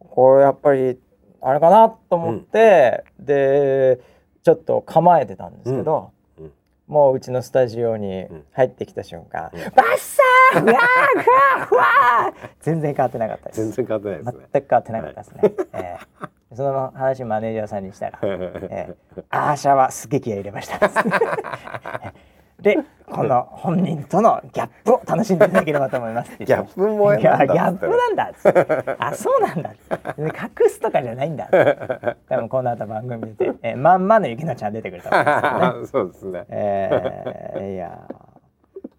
[0.00, 0.98] これやっぱり
[1.42, 4.00] あれかなと思って、で
[4.42, 6.44] ちょっと構えてたんですけど、うん。
[6.44, 6.52] うん。
[6.86, 8.44] もううちのスタジオにん。
[8.52, 9.60] 入ってきた瞬間「うん。
[9.60, 10.74] バッサーうわー
[11.22, 13.60] ふわーふわー!」全然変わってなかったです。
[13.62, 14.46] 全然変わってないですね。
[14.54, 15.40] 全く変わってなかったですね。
[15.74, 20.78] ええその話マネージャーさんにしたら、 ええアーシャはすげえ気合い入れました。
[22.60, 22.76] で、
[23.08, 26.36] この本人とのギャップを楽しんでいただければと思います。
[26.42, 28.32] ギャップもギャップなんだ。
[28.98, 29.70] あ、そうなんだ。
[30.18, 31.48] 隠すとかじゃないんだ。
[32.28, 35.86] 多分この後番組で、えまんまのゆきのちゃん出てくると思います。
[35.86, 38.08] そうですねえー、いや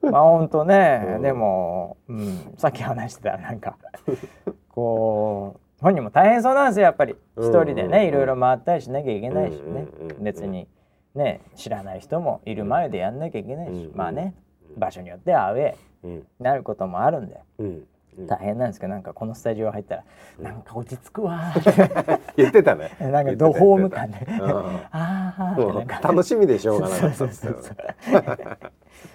[0.01, 3.75] まあ本当ね、うんでも、うん、さっき話してたなんか
[4.69, 7.15] こう本人も大変そうなんですよやっぱり。
[7.35, 7.49] うん。
[7.49, 7.91] 一人でうん。
[7.91, 9.87] ねいろいろ回ったりしなきゃいけないしね。
[10.19, 10.67] 別に
[11.15, 13.85] ね知らない人もいる前でやんなきゃいけないし。
[13.85, 14.33] うんまあね
[14.77, 16.15] 場所によってはアウェーうん。
[16.17, 17.41] になることもあるんで。
[18.27, 20.03] 大変なんですけどなんかこのスタジオ入ったら
[20.39, 22.19] なんか落ち着くわー。
[22.35, 22.91] 言ってたね。
[22.99, 24.17] なんかどホーム感で。
[24.91, 28.71] ああ楽しみでしょうがなかった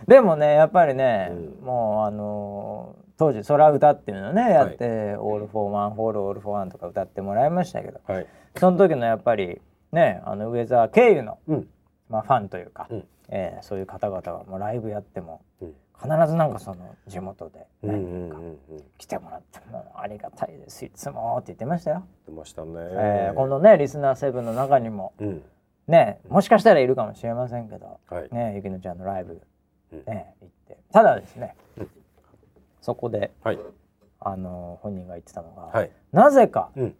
[0.06, 1.66] でもねやっぱりね、うん。
[1.66, 8.00] もうあのー当時空歌っていうのをねやって、 All for one for all all for one とか歌ってもらいましたけど。
[8.06, 8.26] はい。
[8.56, 9.60] その時のやっぱり
[9.92, 11.68] ねあのウェザー経由の、うん。
[12.08, 13.04] まあ、ファンというか、うん。
[13.28, 15.74] えーそういう方々がもうライブやってもうん。
[15.96, 18.58] 必ずなんかその地元でうんうね、んうんうん。
[18.98, 20.84] 来てもらってもうありがたいです。
[20.84, 22.04] いつもって言ってましたよ。
[22.26, 22.70] 出ましたね。
[22.76, 25.42] えーこのねリスナーセブンの中にもうん。
[25.86, 28.28] ねもしかしたらいるかもしれませんけどはい。
[28.32, 29.40] ねゆきのちゃんのライブ
[29.92, 30.02] うん。
[30.06, 30.76] ね行って。
[30.92, 31.63] ただですね、うん
[32.84, 33.58] そこではい。
[34.20, 35.90] あの本人が言ってたのが、はい。
[36.12, 36.94] なぜかうん。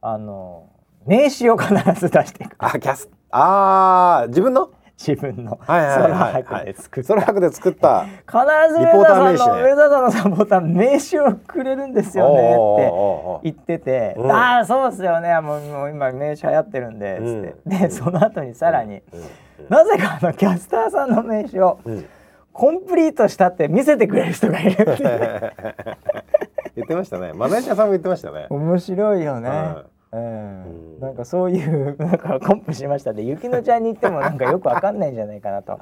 [0.00, 0.68] あの
[1.06, 4.70] 名刺を必ず出していくあキャスああ自分の？
[4.98, 5.56] 自分の。
[5.66, 8.04] 空はい白で作で作った。
[8.04, 8.38] 必
[8.70, 12.32] ず上田さんの、上田さんのサポーター名刺をくれるんですよ
[13.42, 14.32] ねって言ってて「うん。
[14.32, 15.40] ああそうっすよね。
[15.40, 17.78] もうもう今名刺流行ってるんで」つって、うん。
[17.80, 19.22] でその後にさらに、うん。
[19.68, 22.06] なぜかあのキャスターさんの名刺をうん
[22.54, 25.02] コンプリートしたって見せてくれる人がいるって
[26.76, 27.32] 言ってましたね。
[27.34, 28.46] マネージャーさんも言ってましたね。
[28.48, 29.48] 面白いよね。
[29.48, 30.16] はい。
[30.16, 30.64] うん。
[30.64, 31.00] うん。
[31.00, 35.80] なんかそういうなんかコンプしましたで、ゆきのちゃんに言ってもなんかよくわかんないんじゃないかなと。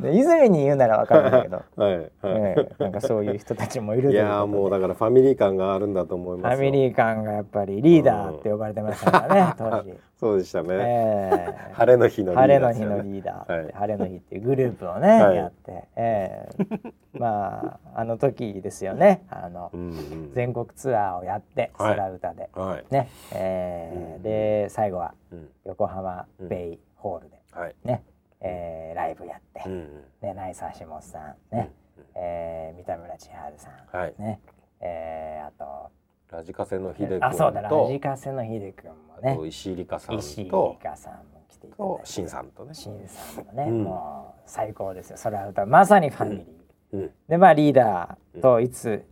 [0.00, 6.58] で 泉に言うならわかるんだけど、は いはい、ええなんかそういう人たちもいるといやーもうだからファミリー感があるんだと思いフますよ。
[6.58, 9.94] ァミリー感がやっぱりリーダーって呼ばれてましたからね、当時。
[10.20, 11.72] そうでしたね、ええ。
[11.72, 13.62] 晴れの日のリーダ晴れーですよねの日のリーダー。
[13.62, 13.72] はい。
[13.72, 15.36] 晴れの日っていうグループをね、はい。
[15.36, 17.18] やって、ええ。
[17.18, 19.24] まああの時ですよね。
[19.30, 20.32] あの、うんうん。
[20.34, 21.96] 全国ツアーをやってはい。
[21.96, 24.22] 空歌で、はい、ね、えーうん。
[24.22, 25.48] で最後はうん。
[25.64, 27.36] 横浜ベイホールで。
[27.52, 27.74] はい。
[27.84, 28.02] ね、
[28.40, 30.04] えーライブやって、うんうん。
[30.22, 31.72] ね、ナイス橋本さんね、
[32.14, 34.14] えー三田村千春さん、はい。
[34.18, 34.40] ね、
[34.80, 35.90] えーあと。
[36.30, 41.98] ラジカセの秀君あそうだラとジカセの秀君もあねと石井理香さん石井理と香さんも来ていただいて。
[41.98, 43.82] と新さんとね、新さんもね、うん。
[43.84, 45.16] もう最高ですよ。
[45.20, 46.46] 空歌まさにファミリー、
[46.92, 49.04] うん、でまあリーダーといつ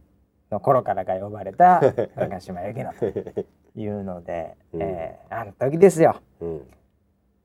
[0.51, 1.81] の頃からが呼ばれた
[2.17, 3.45] 長島由紀乃と
[3.77, 4.83] いうので、 うん。
[4.83, 6.17] えーあの時ですよ。
[6.41, 6.71] うん、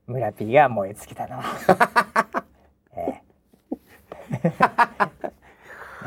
[0.06, 1.36] 村 P が燃え尽きたの。
[1.36, 2.44] は。
[2.96, 3.22] ええ。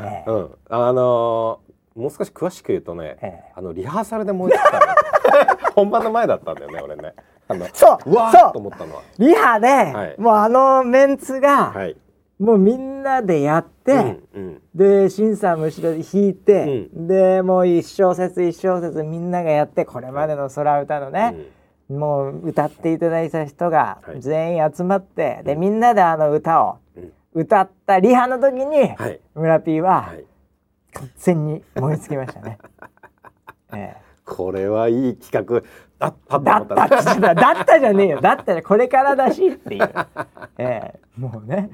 [0.00, 0.30] ええ。
[0.30, 3.52] うん、あのーもう少し詳しく言うとね、ええ。
[3.56, 5.72] あのリハーサルで燃えてたの。
[5.74, 7.12] 本番の前だったんだよね俺ね。
[7.48, 8.10] あのそう。
[8.10, 8.52] うわーそう。
[8.52, 9.02] と思ったのは。
[9.18, 10.20] リハで、い。
[10.20, 11.96] もうあのメンツが、はい。
[12.38, 14.62] もうみんなでやって、うんうん。
[14.76, 21.34] で審査も後ろで弾いて、でもう一小節一小節みんながやってこれまでの空歌のね、
[21.88, 24.20] もう歌っていただいた人がはい。
[24.20, 27.12] 全員集まって、でみんなであの歌をうん。
[27.34, 29.20] 歌ったリハの時に、はい。
[29.34, 30.24] 村 P ははい。
[30.92, 32.58] 完全に燃え尽きましたね。
[33.74, 34.08] ええ。
[34.24, 35.62] これはいい企画
[35.98, 38.20] だったとだっただだったじゃねえよ。
[38.20, 39.90] だったらこれからだしっていう、
[40.58, 41.00] ええ。
[41.18, 41.70] もうね。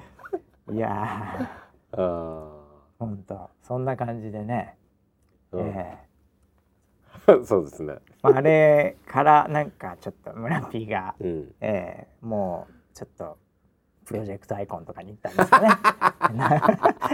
[0.71, 2.01] いやー。
[2.01, 2.51] あ
[2.99, 5.67] ほんとそんな感じでね、ーうん。
[5.69, 5.99] え
[7.45, 7.95] そうですね。
[7.95, 11.55] えあれからなんかちょっと村 P が、うん。
[11.61, 13.39] ええもうちょっと
[14.05, 15.69] プロジェクトアイコンとかに行ったんですかね。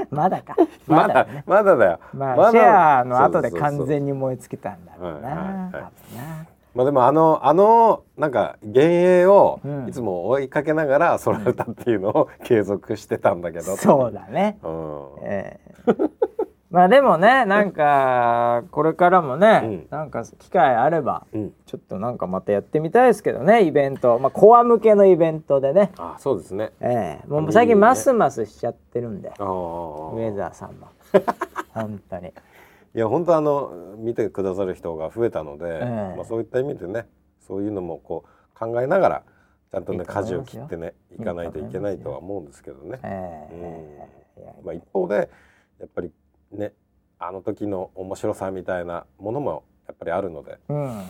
[0.11, 0.57] まだか。
[0.87, 1.45] まだね。
[1.47, 2.01] まだだよ。
[2.13, 5.83] まあ、まだシェアの後で完全に燃え尽きたんだろうな、はいはいはい。
[6.75, 9.89] まあでもあのあのなんか幻影をうん。
[9.89, 14.59] いつも追いかけながら空歌っていうのを継続してたんだけど、そうだね。
[14.63, 15.93] うん、ええ
[16.71, 19.87] まあでもねなんかこれからもね、うん。
[19.91, 24.19] なんか機会あればうん、ちょっとなんかまたやってみたいですけどねイベント。
[24.21, 26.71] まあコア向けのイベントでね、あそうですね。
[26.81, 27.27] ええ。
[27.27, 30.29] もう最近マスマスしちゃってるんで、あウー。
[30.29, 30.89] ェザーさんも。
[31.75, 32.29] 本当に。
[32.29, 35.79] いや本当あの見てくださる人が増えたので、え
[36.15, 36.15] え。
[36.17, 37.07] まあ、そういった意味でね
[37.41, 39.23] そういうのもこう考えながら
[39.73, 43.01] ちゃんとね舵を切ってねいかないといけないとは思うんですけどね。
[43.03, 43.49] え
[44.39, 44.41] え。
[44.41, 45.29] いやまあ、一方で
[45.81, 46.13] やっぱり
[46.53, 46.73] ね
[47.19, 50.59] あの時の面白さみたいなものもやっぱりあるので。
[50.69, 51.03] うん。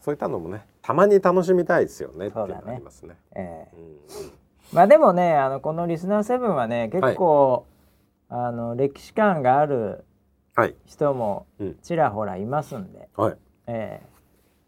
[0.00, 3.16] そういったのもねたまに楽しみたいですよねっていうのがありますね。
[3.34, 3.76] ええ。
[3.76, 3.80] う
[4.26, 4.32] ん
[4.72, 7.64] まあでもねあのこのリスナーセブンはね結構、
[8.28, 10.04] あの歴史観がある
[10.54, 11.74] はい、人もうん。
[11.82, 13.36] ちらほらいますんで、はい、
[13.66, 14.06] ええ。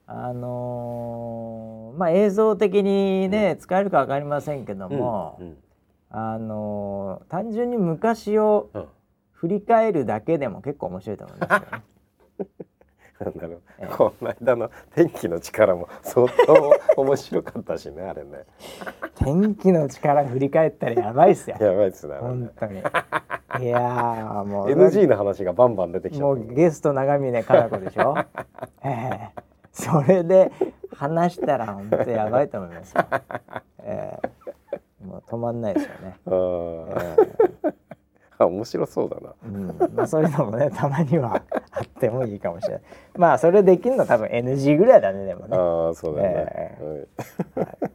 [0.07, 5.57] あのーまあ映像的にね、使えるかわかりませんけども、うん。
[6.11, 8.89] あのー単純に昔をうん
[9.41, 11.67] 振り返るだけでも結構面白いと思いますよね。
[13.21, 16.73] なるほどこの間の天気の力も相当
[17.03, 18.45] 面白かったしねあれね。
[19.17, 21.57] 天気の力振り返ったらやばいっすよ。
[21.59, 22.81] やばいっすね本当に。
[23.65, 24.69] いやーもう。
[24.69, 28.15] NG の話がバンバン出てきちゃもうゲスト長峰かな子でしょ？
[28.85, 29.41] ええ。
[29.73, 30.53] それで
[30.95, 33.05] 話したら本当やばいと思いますよ、
[33.85, 34.19] え
[34.73, 34.81] え。
[35.05, 37.17] もう止まんないですよね、あー
[37.69, 37.70] あ
[38.47, 39.35] 面白そうだな。
[39.45, 39.95] うん。
[39.95, 42.83] まあ、そういうのもね たまにはあってもいいかもしれない。
[43.17, 45.57] まあそれできるの多分 NG ぐらいだねでもね。
[45.57, 46.47] ああそうだよね、
[46.81, 47.07] え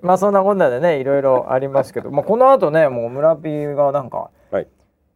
[0.01, 4.67] まあそんなこんなでねいろいろありますけど、まあ、この後ねもう村 P がなんかはい。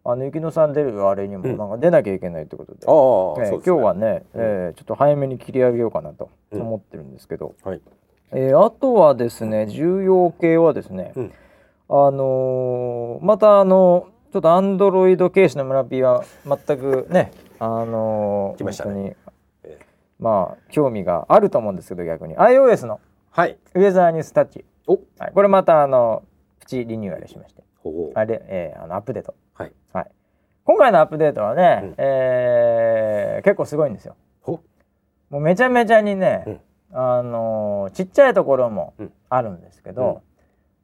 [0.06, 7.82] あの雪乃さん出るあれにもなんか出なきゃいけないってことで、ああ、えー今日はね、えーちょっと早めに切り上げようかなと思ってるんですけど、はい。
[8.32, 11.32] えーあとはですね重要系はですね、うん。
[11.90, 18.82] あのーまたあのちょっとアンドロイドケースの村 P は全くねあのー来まし
[20.20, 22.38] まあ興味があると思うんですけど逆に。
[22.38, 23.00] iOS の
[23.32, 23.58] はい。
[23.74, 25.00] ウェザーニュースタッチ、お。
[25.18, 26.24] はい、これまたあの
[26.60, 27.64] プチリニューアルしまして。
[28.16, 29.72] あれ、えーあのアップデート、はい。
[29.94, 30.12] はい、
[30.66, 31.96] 今回のアップデートはね、うん。
[31.98, 34.16] えー結構すごいんですよ。
[34.42, 34.60] ほ
[35.30, 36.60] もうめちゃめちゃにね、うん。
[36.92, 39.14] あのーちっちゃいところもうん。
[39.30, 40.22] あるんですけど、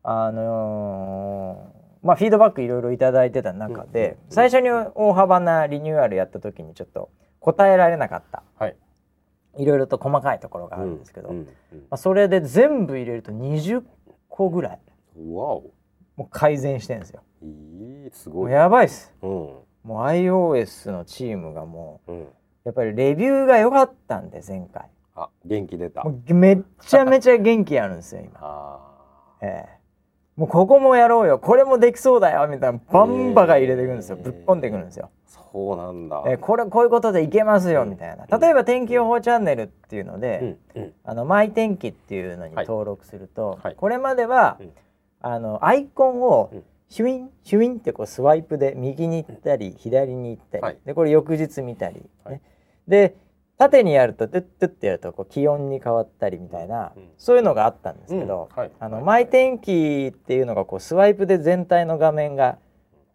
[0.04, 1.75] あのー
[2.06, 8.44] まあフィードバックいろいろいただいてた中で、うん最初に大幅なリニューアルやった時にちょっと答えられなかった。
[8.58, 8.76] はい。
[9.58, 11.44] いろいろと細かいところがあるんですけど、ま
[11.92, 13.84] あ、それで全部入れると20
[14.28, 14.80] 個ぐらい。
[15.18, 15.64] も
[16.18, 17.24] う改善してるんですよ。
[18.12, 18.52] すごい。
[18.52, 19.14] やばいっす。
[19.22, 19.30] うん。
[19.30, 22.12] もう iOS のチームがもう
[22.66, 24.90] やっぱりレビューが良かったんで前回。
[25.16, 26.04] あ元気出た。
[26.28, 28.80] めっちゃめちゃ元気あるんですよ今、 あ
[29.42, 29.70] ええ、
[30.36, 31.40] もうここもやろうよ。
[31.40, 32.48] これもできそうだよ。
[32.48, 32.80] みたいな。
[32.92, 36.24] バンバが入れていくんですよ、えーぶっ込んでいくんですよ、そうなんだ。
[36.28, 37.84] ええ、これこういうことでいけますよ。
[37.84, 37.90] うん。
[37.90, 38.26] みたいな。
[38.38, 40.80] 例えば天気予報チャンネルっていうのうで、ん。
[40.80, 40.94] うん。
[41.06, 42.66] あのマイ天気っていうのにはい。
[42.68, 43.76] 登録すると、はい。
[43.76, 44.72] これまでは、うん。
[45.22, 46.64] あのアイコンをうん。
[46.88, 50.78] ヒュインヒュインってこうスワイプで右に行ったり左に行ったり、はい。
[50.86, 52.02] でこれ翌日見たり、ね。
[52.24, 52.42] はい。
[52.88, 53.16] で
[53.58, 57.10] 縦にやるとトゥットゥってやるとこう気温に変わったりみたいな、うん。
[57.18, 58.62] そういうのがあったんですけど、うん。
[58.62, 58.72] はい。
[58.80, 62.58] あのマイ天気っていうのがこうスワイプで全体の画面が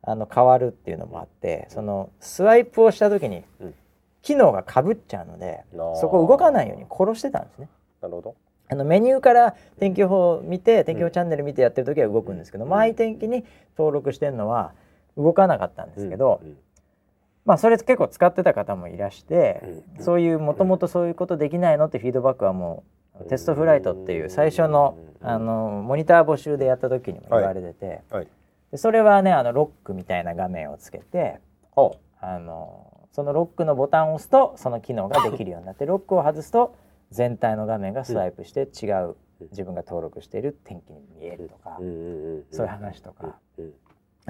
[0.02, 3.74] あの変わるっていうのもあってそのスワイプをした時にうん。
[4.22, 5.96] 機能がかぶっちゃうので、あー。
[5.96, 7.68] そこ動かないように殺してたんですね。
[8.00, 8.34] なるほど。
[8.68, 12.70] あのメニューから天気予報を見て天気予報チャンネル見てやってる時は動くんですけど、うん。
[12.70, 13.44] マイ天気に
[13.76, 14.72] 登録してるのは
[15.16, 16.56] 動かなかったんですけど、うん
[17.44, 20.04] まあそれ結構使ってた方もいらして、うん。
[20.04, 22.84] そういうもともとそういうことできないのってフィードバックはも
[23.20, 25.28] うテストフライトっていう最初のうん。
[25.28, 28.28] あのモニター募集でやった時にも言われてて、はい。
[28.70, 31.40] でそれはねあのロックみたいな画面をつけて
[31.72, 36.74] ほあのそのロックのボタンを押すとその機能ができるようになってロックを外すと
[37.10, 39.16] 全体の画面がスワイプして違う
[39.50, 41.76] 自分が登録している天気に見えるとか
[42.50, 43.36] そういう話とか。
[43.58, 43.72] うん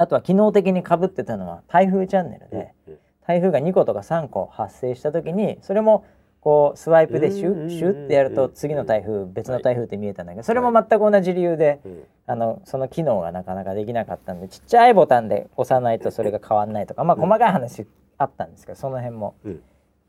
[0.01, 6.05] あとは機能的にかぶってたのは台風チャンネルでうん台風が2個とか3個発生した時にそれも
[6.41, 12.03] こうスワイプでシュッシュッってやると次の台風別の台風って見えたんだけどそれも全く同じ理由でうん。
[12.27, 17.87] あのその機能がなかなかできなかったんでちっちゃいボタンで押さないとそれが変わんないとかまあ細かい話
[18.19, 19.63] あったんですけどその辺もうん。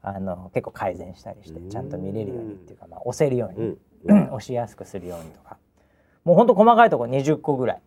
[0.03, 1.69] あの結構改善したりしてうん。
[1.69, 4.23] ちゃんと見れるようにっていうか、まあ、押せるよううに、ん。
[4.33, 5.57] 押しやすくするようにとか。
[6.23, 7.81] もうほんと細かいところ20個ぐらい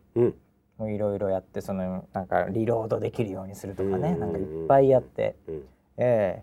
[0.81, 4.21] いろいろやってそのなんかリロードできるようにするとかねうん。
[4.21, 5.37] なんかいっぱいやって。
[5.47, 5.55] うん。
[5.99, 6.43] え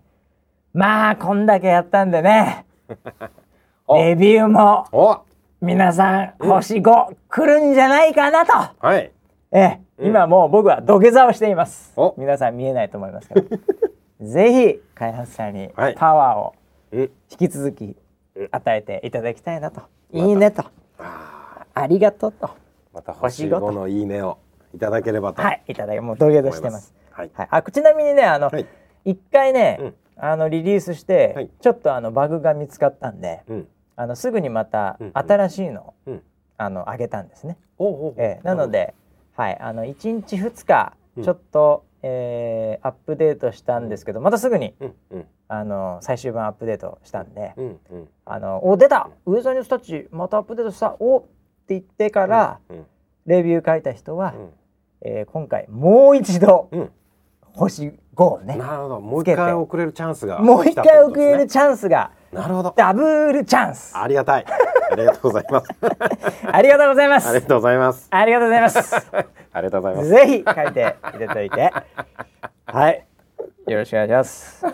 [0.72, 2.64] まあこんだけやったんでね。
[3.86, 3.96] お。
[3.96, 5.20] レビューもお。
[5.60, 8.52] 皆さん星5来るんじゃないかなと、
[8.84, 9.12] はい。
[9.52, 9.80] ええ。
[9.98, 10.06] うん。
[10.08, 11.92] 今もう僕は土下座をしています。
[11.96, 12.14] お。
[12.16, 13.56] 皆さん見えないと思いますけど。
[14.20, 15.94] ぜひ開発者にはい。
[15.94, 16.54] パワーを
[16.92, 17.00] うん。
[17.02, 17.96] 引き続き
[18.34, 20.64] うん与えていただきたいなと、いいねと。
[20.98, 22.46] あありがとうと。
[22.46, 22.50] ー
[22.92, 24.38] また星星5 5のいいねを
[24.74, 26.94] いただければとはいいただきもう土下座してます。
[27.10, 27.30] はい。
[27.34, 28.66] はい、あちなみにねあの、はい。
[29.04, 29.94] 一回ね、うん。
[30.16, 31.50] あのリリースして、はい。
[31.60, 33.68] ちょっとあのバグが見つかったんでうん。
[33.96, 36.22] あのすぐにまたうん新しいのを、うん。
[36.56, 38.94] あの上げたんですね、おうええなので、
[39.36, 41.24] はい、あの1日2日うん。
[41.24, 45.26] ちょっと、えーアップデートしたんですけどまたすぐにうんうん。
[45.48, 48.08] あの最終版アップデートしたんで、うんうん。
[48.24, 49.10] あのお出た！
[49.26, 50.96] ウェザーニュースタッチまたアップデートした！
[50.98, 51.26] お
[51.62, 52.86] って言ってから、うん
[53.24, 54.50] レビュー書いた人は、うん。
[55.02, 56.90] えー今回もう一度うん。
[57.54, 59.00] 星5をねなるほど。
[59.00, 62.74] もう一回送れるチャンスがもう一回送れるチャンスがなるほど。
[62.76, 63.96] ダブルチャンス。
[63.96, 64.46] ありがたい。
[64.90, 65.68] ありがとうございます。
[66.50, 67.28] ありがとうございます。
[67.28, 68.08] ありがとうございます。
[68.10, 68.94] ありがとうございます。
[69.52, 70.08] ありがとうございます。
[70.08, 71.72] ぜひ書いていただいて。
[72.66, 73.06] はい。
[73.66, 74.64] よろしくお願いします。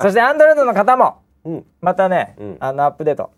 [0.00, 1.66] そしてアンドロイドの方もうん。
[1.80, 2.56] またね、うん。
[2.60, 3.30] あのアップデート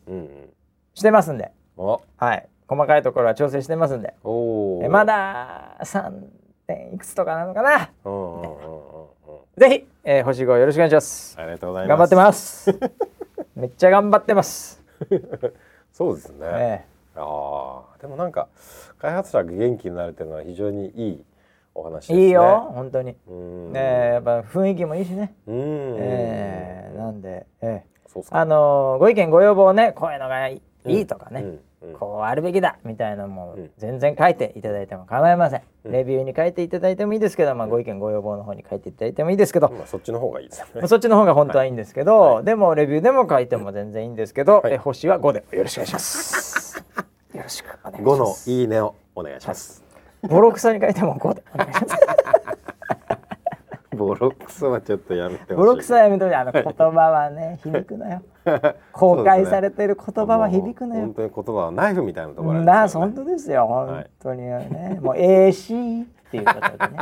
[0.95, 1.53] してますんで。
[1.77, 2.01] お。
[2.17, 4.15] はい細かいところは調整してますんで。
[4.85, 6.13] えまだ3
[6.69, 7.91] 点いくつとかなのかな？
[9.57, 11.37] ぜひ、えー、星5よろしくお願いします。
[11.37, 11.89] ありがとうございます。
[11.89, 12.79] 頑張ってます。
[13.57, 14.83] めっちゃ頑張ってます、
[15.93, 16.85] そうですね、え
[17.17, 18.47] ああでもなんか
[18.99, 21.25] 開発者が元気になれてるのは非常にいい
[21.75, 22.19] お話ですね。
[22.21, 23.17] えいいよ本当に。
[23.29, 23.73] うん。
[23.73, 25.57] ねえやっぱ雰囲気もいいしね、うん。
[25.99, 27.85] ええなんで、ええ。
[28.07, 28.39] そうっすか。
[28.39, 31.61] あのーご意見ご要望ねこういうのがいい,、いいとかね、うんうん
[31.99, 33.71] こうあるべきだみたいなのもうん。
[33.79, 35.93] 全然書いていただいても構いません、うん。
[35.93, 40.73] レビューに書いていただいてもいいですけど、まあ、ご意見ご要望の方に書いていただいてもいいですけど、まあそっちの方がいいですよね。
[40.77, 44.75] まあそっちの方が本当はいいんですけど、でもレビューでも書いても全然いいんですけど、はい。
[44.75, 46.85] え星は5でよろしくお願いします。
[47.35, 49.83] よろしくお願いし5のますいいねをお願いします。
[50.23, 52.20] ボロクソに書いても5でお願いします
[54.01, 55.55] ボロクソはちょっとやめてほしい。
[55.55, 56.31] ボロクソはやめとい。
[56.31, 58.23] てあの言葉はね 響くのよ。
[58.93, 61.07] 公開されてる言葉は響くのよ。
[61.07, 66.99] もう本当に言葉はナイフみたいなところありなあますよね本当ですよはい本当にね、もう AC っていうことでね。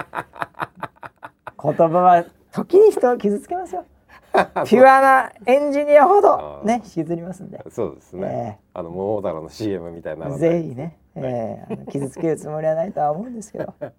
[1.61, 3.85] 言葉は時に人を傷つけますよ。
[4.67, 7.65] ピュアなエンジニアほどね引きずりますんで。
[7.71, 13.93] そうですね、あの桃太郎の CM みたいなぜひね、えーあの傷つけるつもりはないとは思うんですけど、え。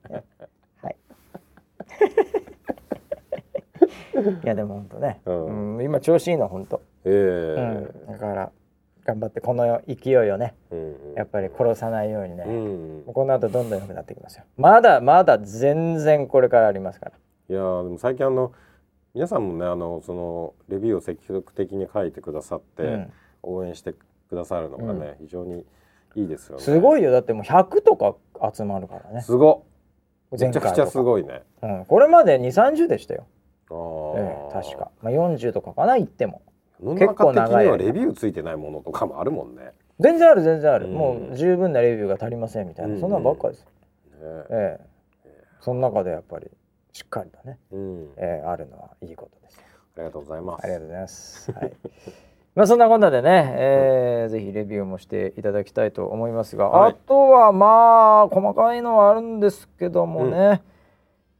[0.82, 0.96] はい。
[4.44, 7.10] いやでも本当ね、ううん今調子いいの本当、え
[8.08, 8.52] うん、だから
[9.06, 11.14] 頑張ってこの勢いをねえうん。
[11.16, 12.52] やっぱり殺さないようにね、う
[13.10, 14.44] んこの後どんどん良くなってきますよ。
[14.58, 17.12] まだまだ全然これからありますから。
[17.50, 18.52] いやーでも最近あの
[19.14, 23.14] 皆さんもねあのそのレビューを積極的に書いてくださって、うん。
[23.44, 25.66] 応援してくださるのがね、非常に
[26.16, 26.64] いいですよね。
[26.64, 27.12] すごいよ。
[27.12, 28.16] だってもう100とか
[28.54, 29.22] 集まるからね。
[29.22, 29.62] すごっ。
[30.32, 31.42] めちゃくちゃすごいね。
[31.62, 33.26] うん、これまで2 3 0でしたよ、
[33.70, 36.42] あー、ええ確か、まあ、40とかかな言っても。
[36.98, 39.64] 結構長いレビューついてないものとかもあるもんね。
[39.64, 40.94] ね全然ある全然ある、うん。
[40.94, 43.02] もう十分なレビューが足りませんみたいな、うん。
[43.02, 43.66] そんなんばっかです、
[44.50, 44.86] ええ。
[45.60, 46.48] その中でやっぱり
[46.94, 48.04] しっかりとね、うん。
[48.18, 49.64] ええあるのはいいことですよ。
[49.98, 50.64] ありがとうございます。
[50.64, 51.52] ありがとうございます。
[51.52, 51.74] はい。
[52.56, 56.92] まあそんなこんなでね、えーぜひレビューもしていただきたいと思いますが、はい。
[56.92, 60.62] あとはまあ細かいのはあるんですけどもね、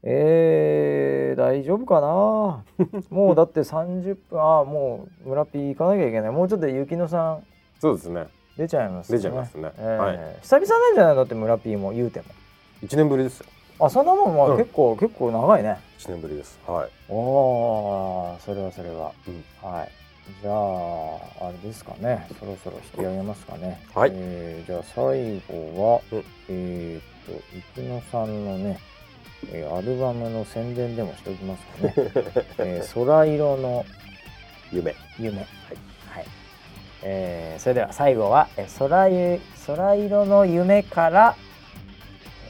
[0.02, 2.64] えー大丈夫かな？
[3.10, 6.30] もうだって30分ああもう村ピー行かなきゃいけない。
[6.30, 7.42] もうちょっとで雪乃さん。
[7.80, 8.26] そうですね。
[8.56, 9.70] 出ちゃいます出ちゃいますね。
[9.78, 10.18] えーはい。
[10.42, 11.14] 久々なんじゃない？
[11.14, 12.26] のだって村ピーも言うても
[12.82, 13.46] 一年ぶりですよ。
[13.78, 14.56] あそんなもんまあうん。
[14.58, 15.78] 結構、結構長いね。
[15.98, 16.58] 一年ぶりです。
[16.66, 16.88] はい。
[17.08, 19.70] おおそれはそれは、うん。
[19.70, 19.88] はい。
[20.42, 22.26] じゃああれですかね。
[22.38, 23.80] そろそろ引き上げますかね。
[23.94, 24.10] はい。
[24.14, 26.24] えーじゃあ最後は、うん。
[26.48, 27.42] えーっと
[27.76, 28.78] 生野さんのね、
[29.52, 31.94] えーアルバムの宣伝でもしておきますかね、
[32.58, 33.84] えー空色の
[34.72, 34.94] 夢。
[35.18, 35.38] 夢。
[35.38, 35.46] はい、
[36.08, 36.24] はい。
[37.02, 41.36] えーそれでは最後は、えー空ゆ空色の夢から、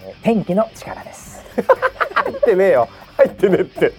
[0.04, 1.42] えー天気の力です。
[2.14, 2.88] 入ってねえよ。
[3.16, 3.92] 入ってねえって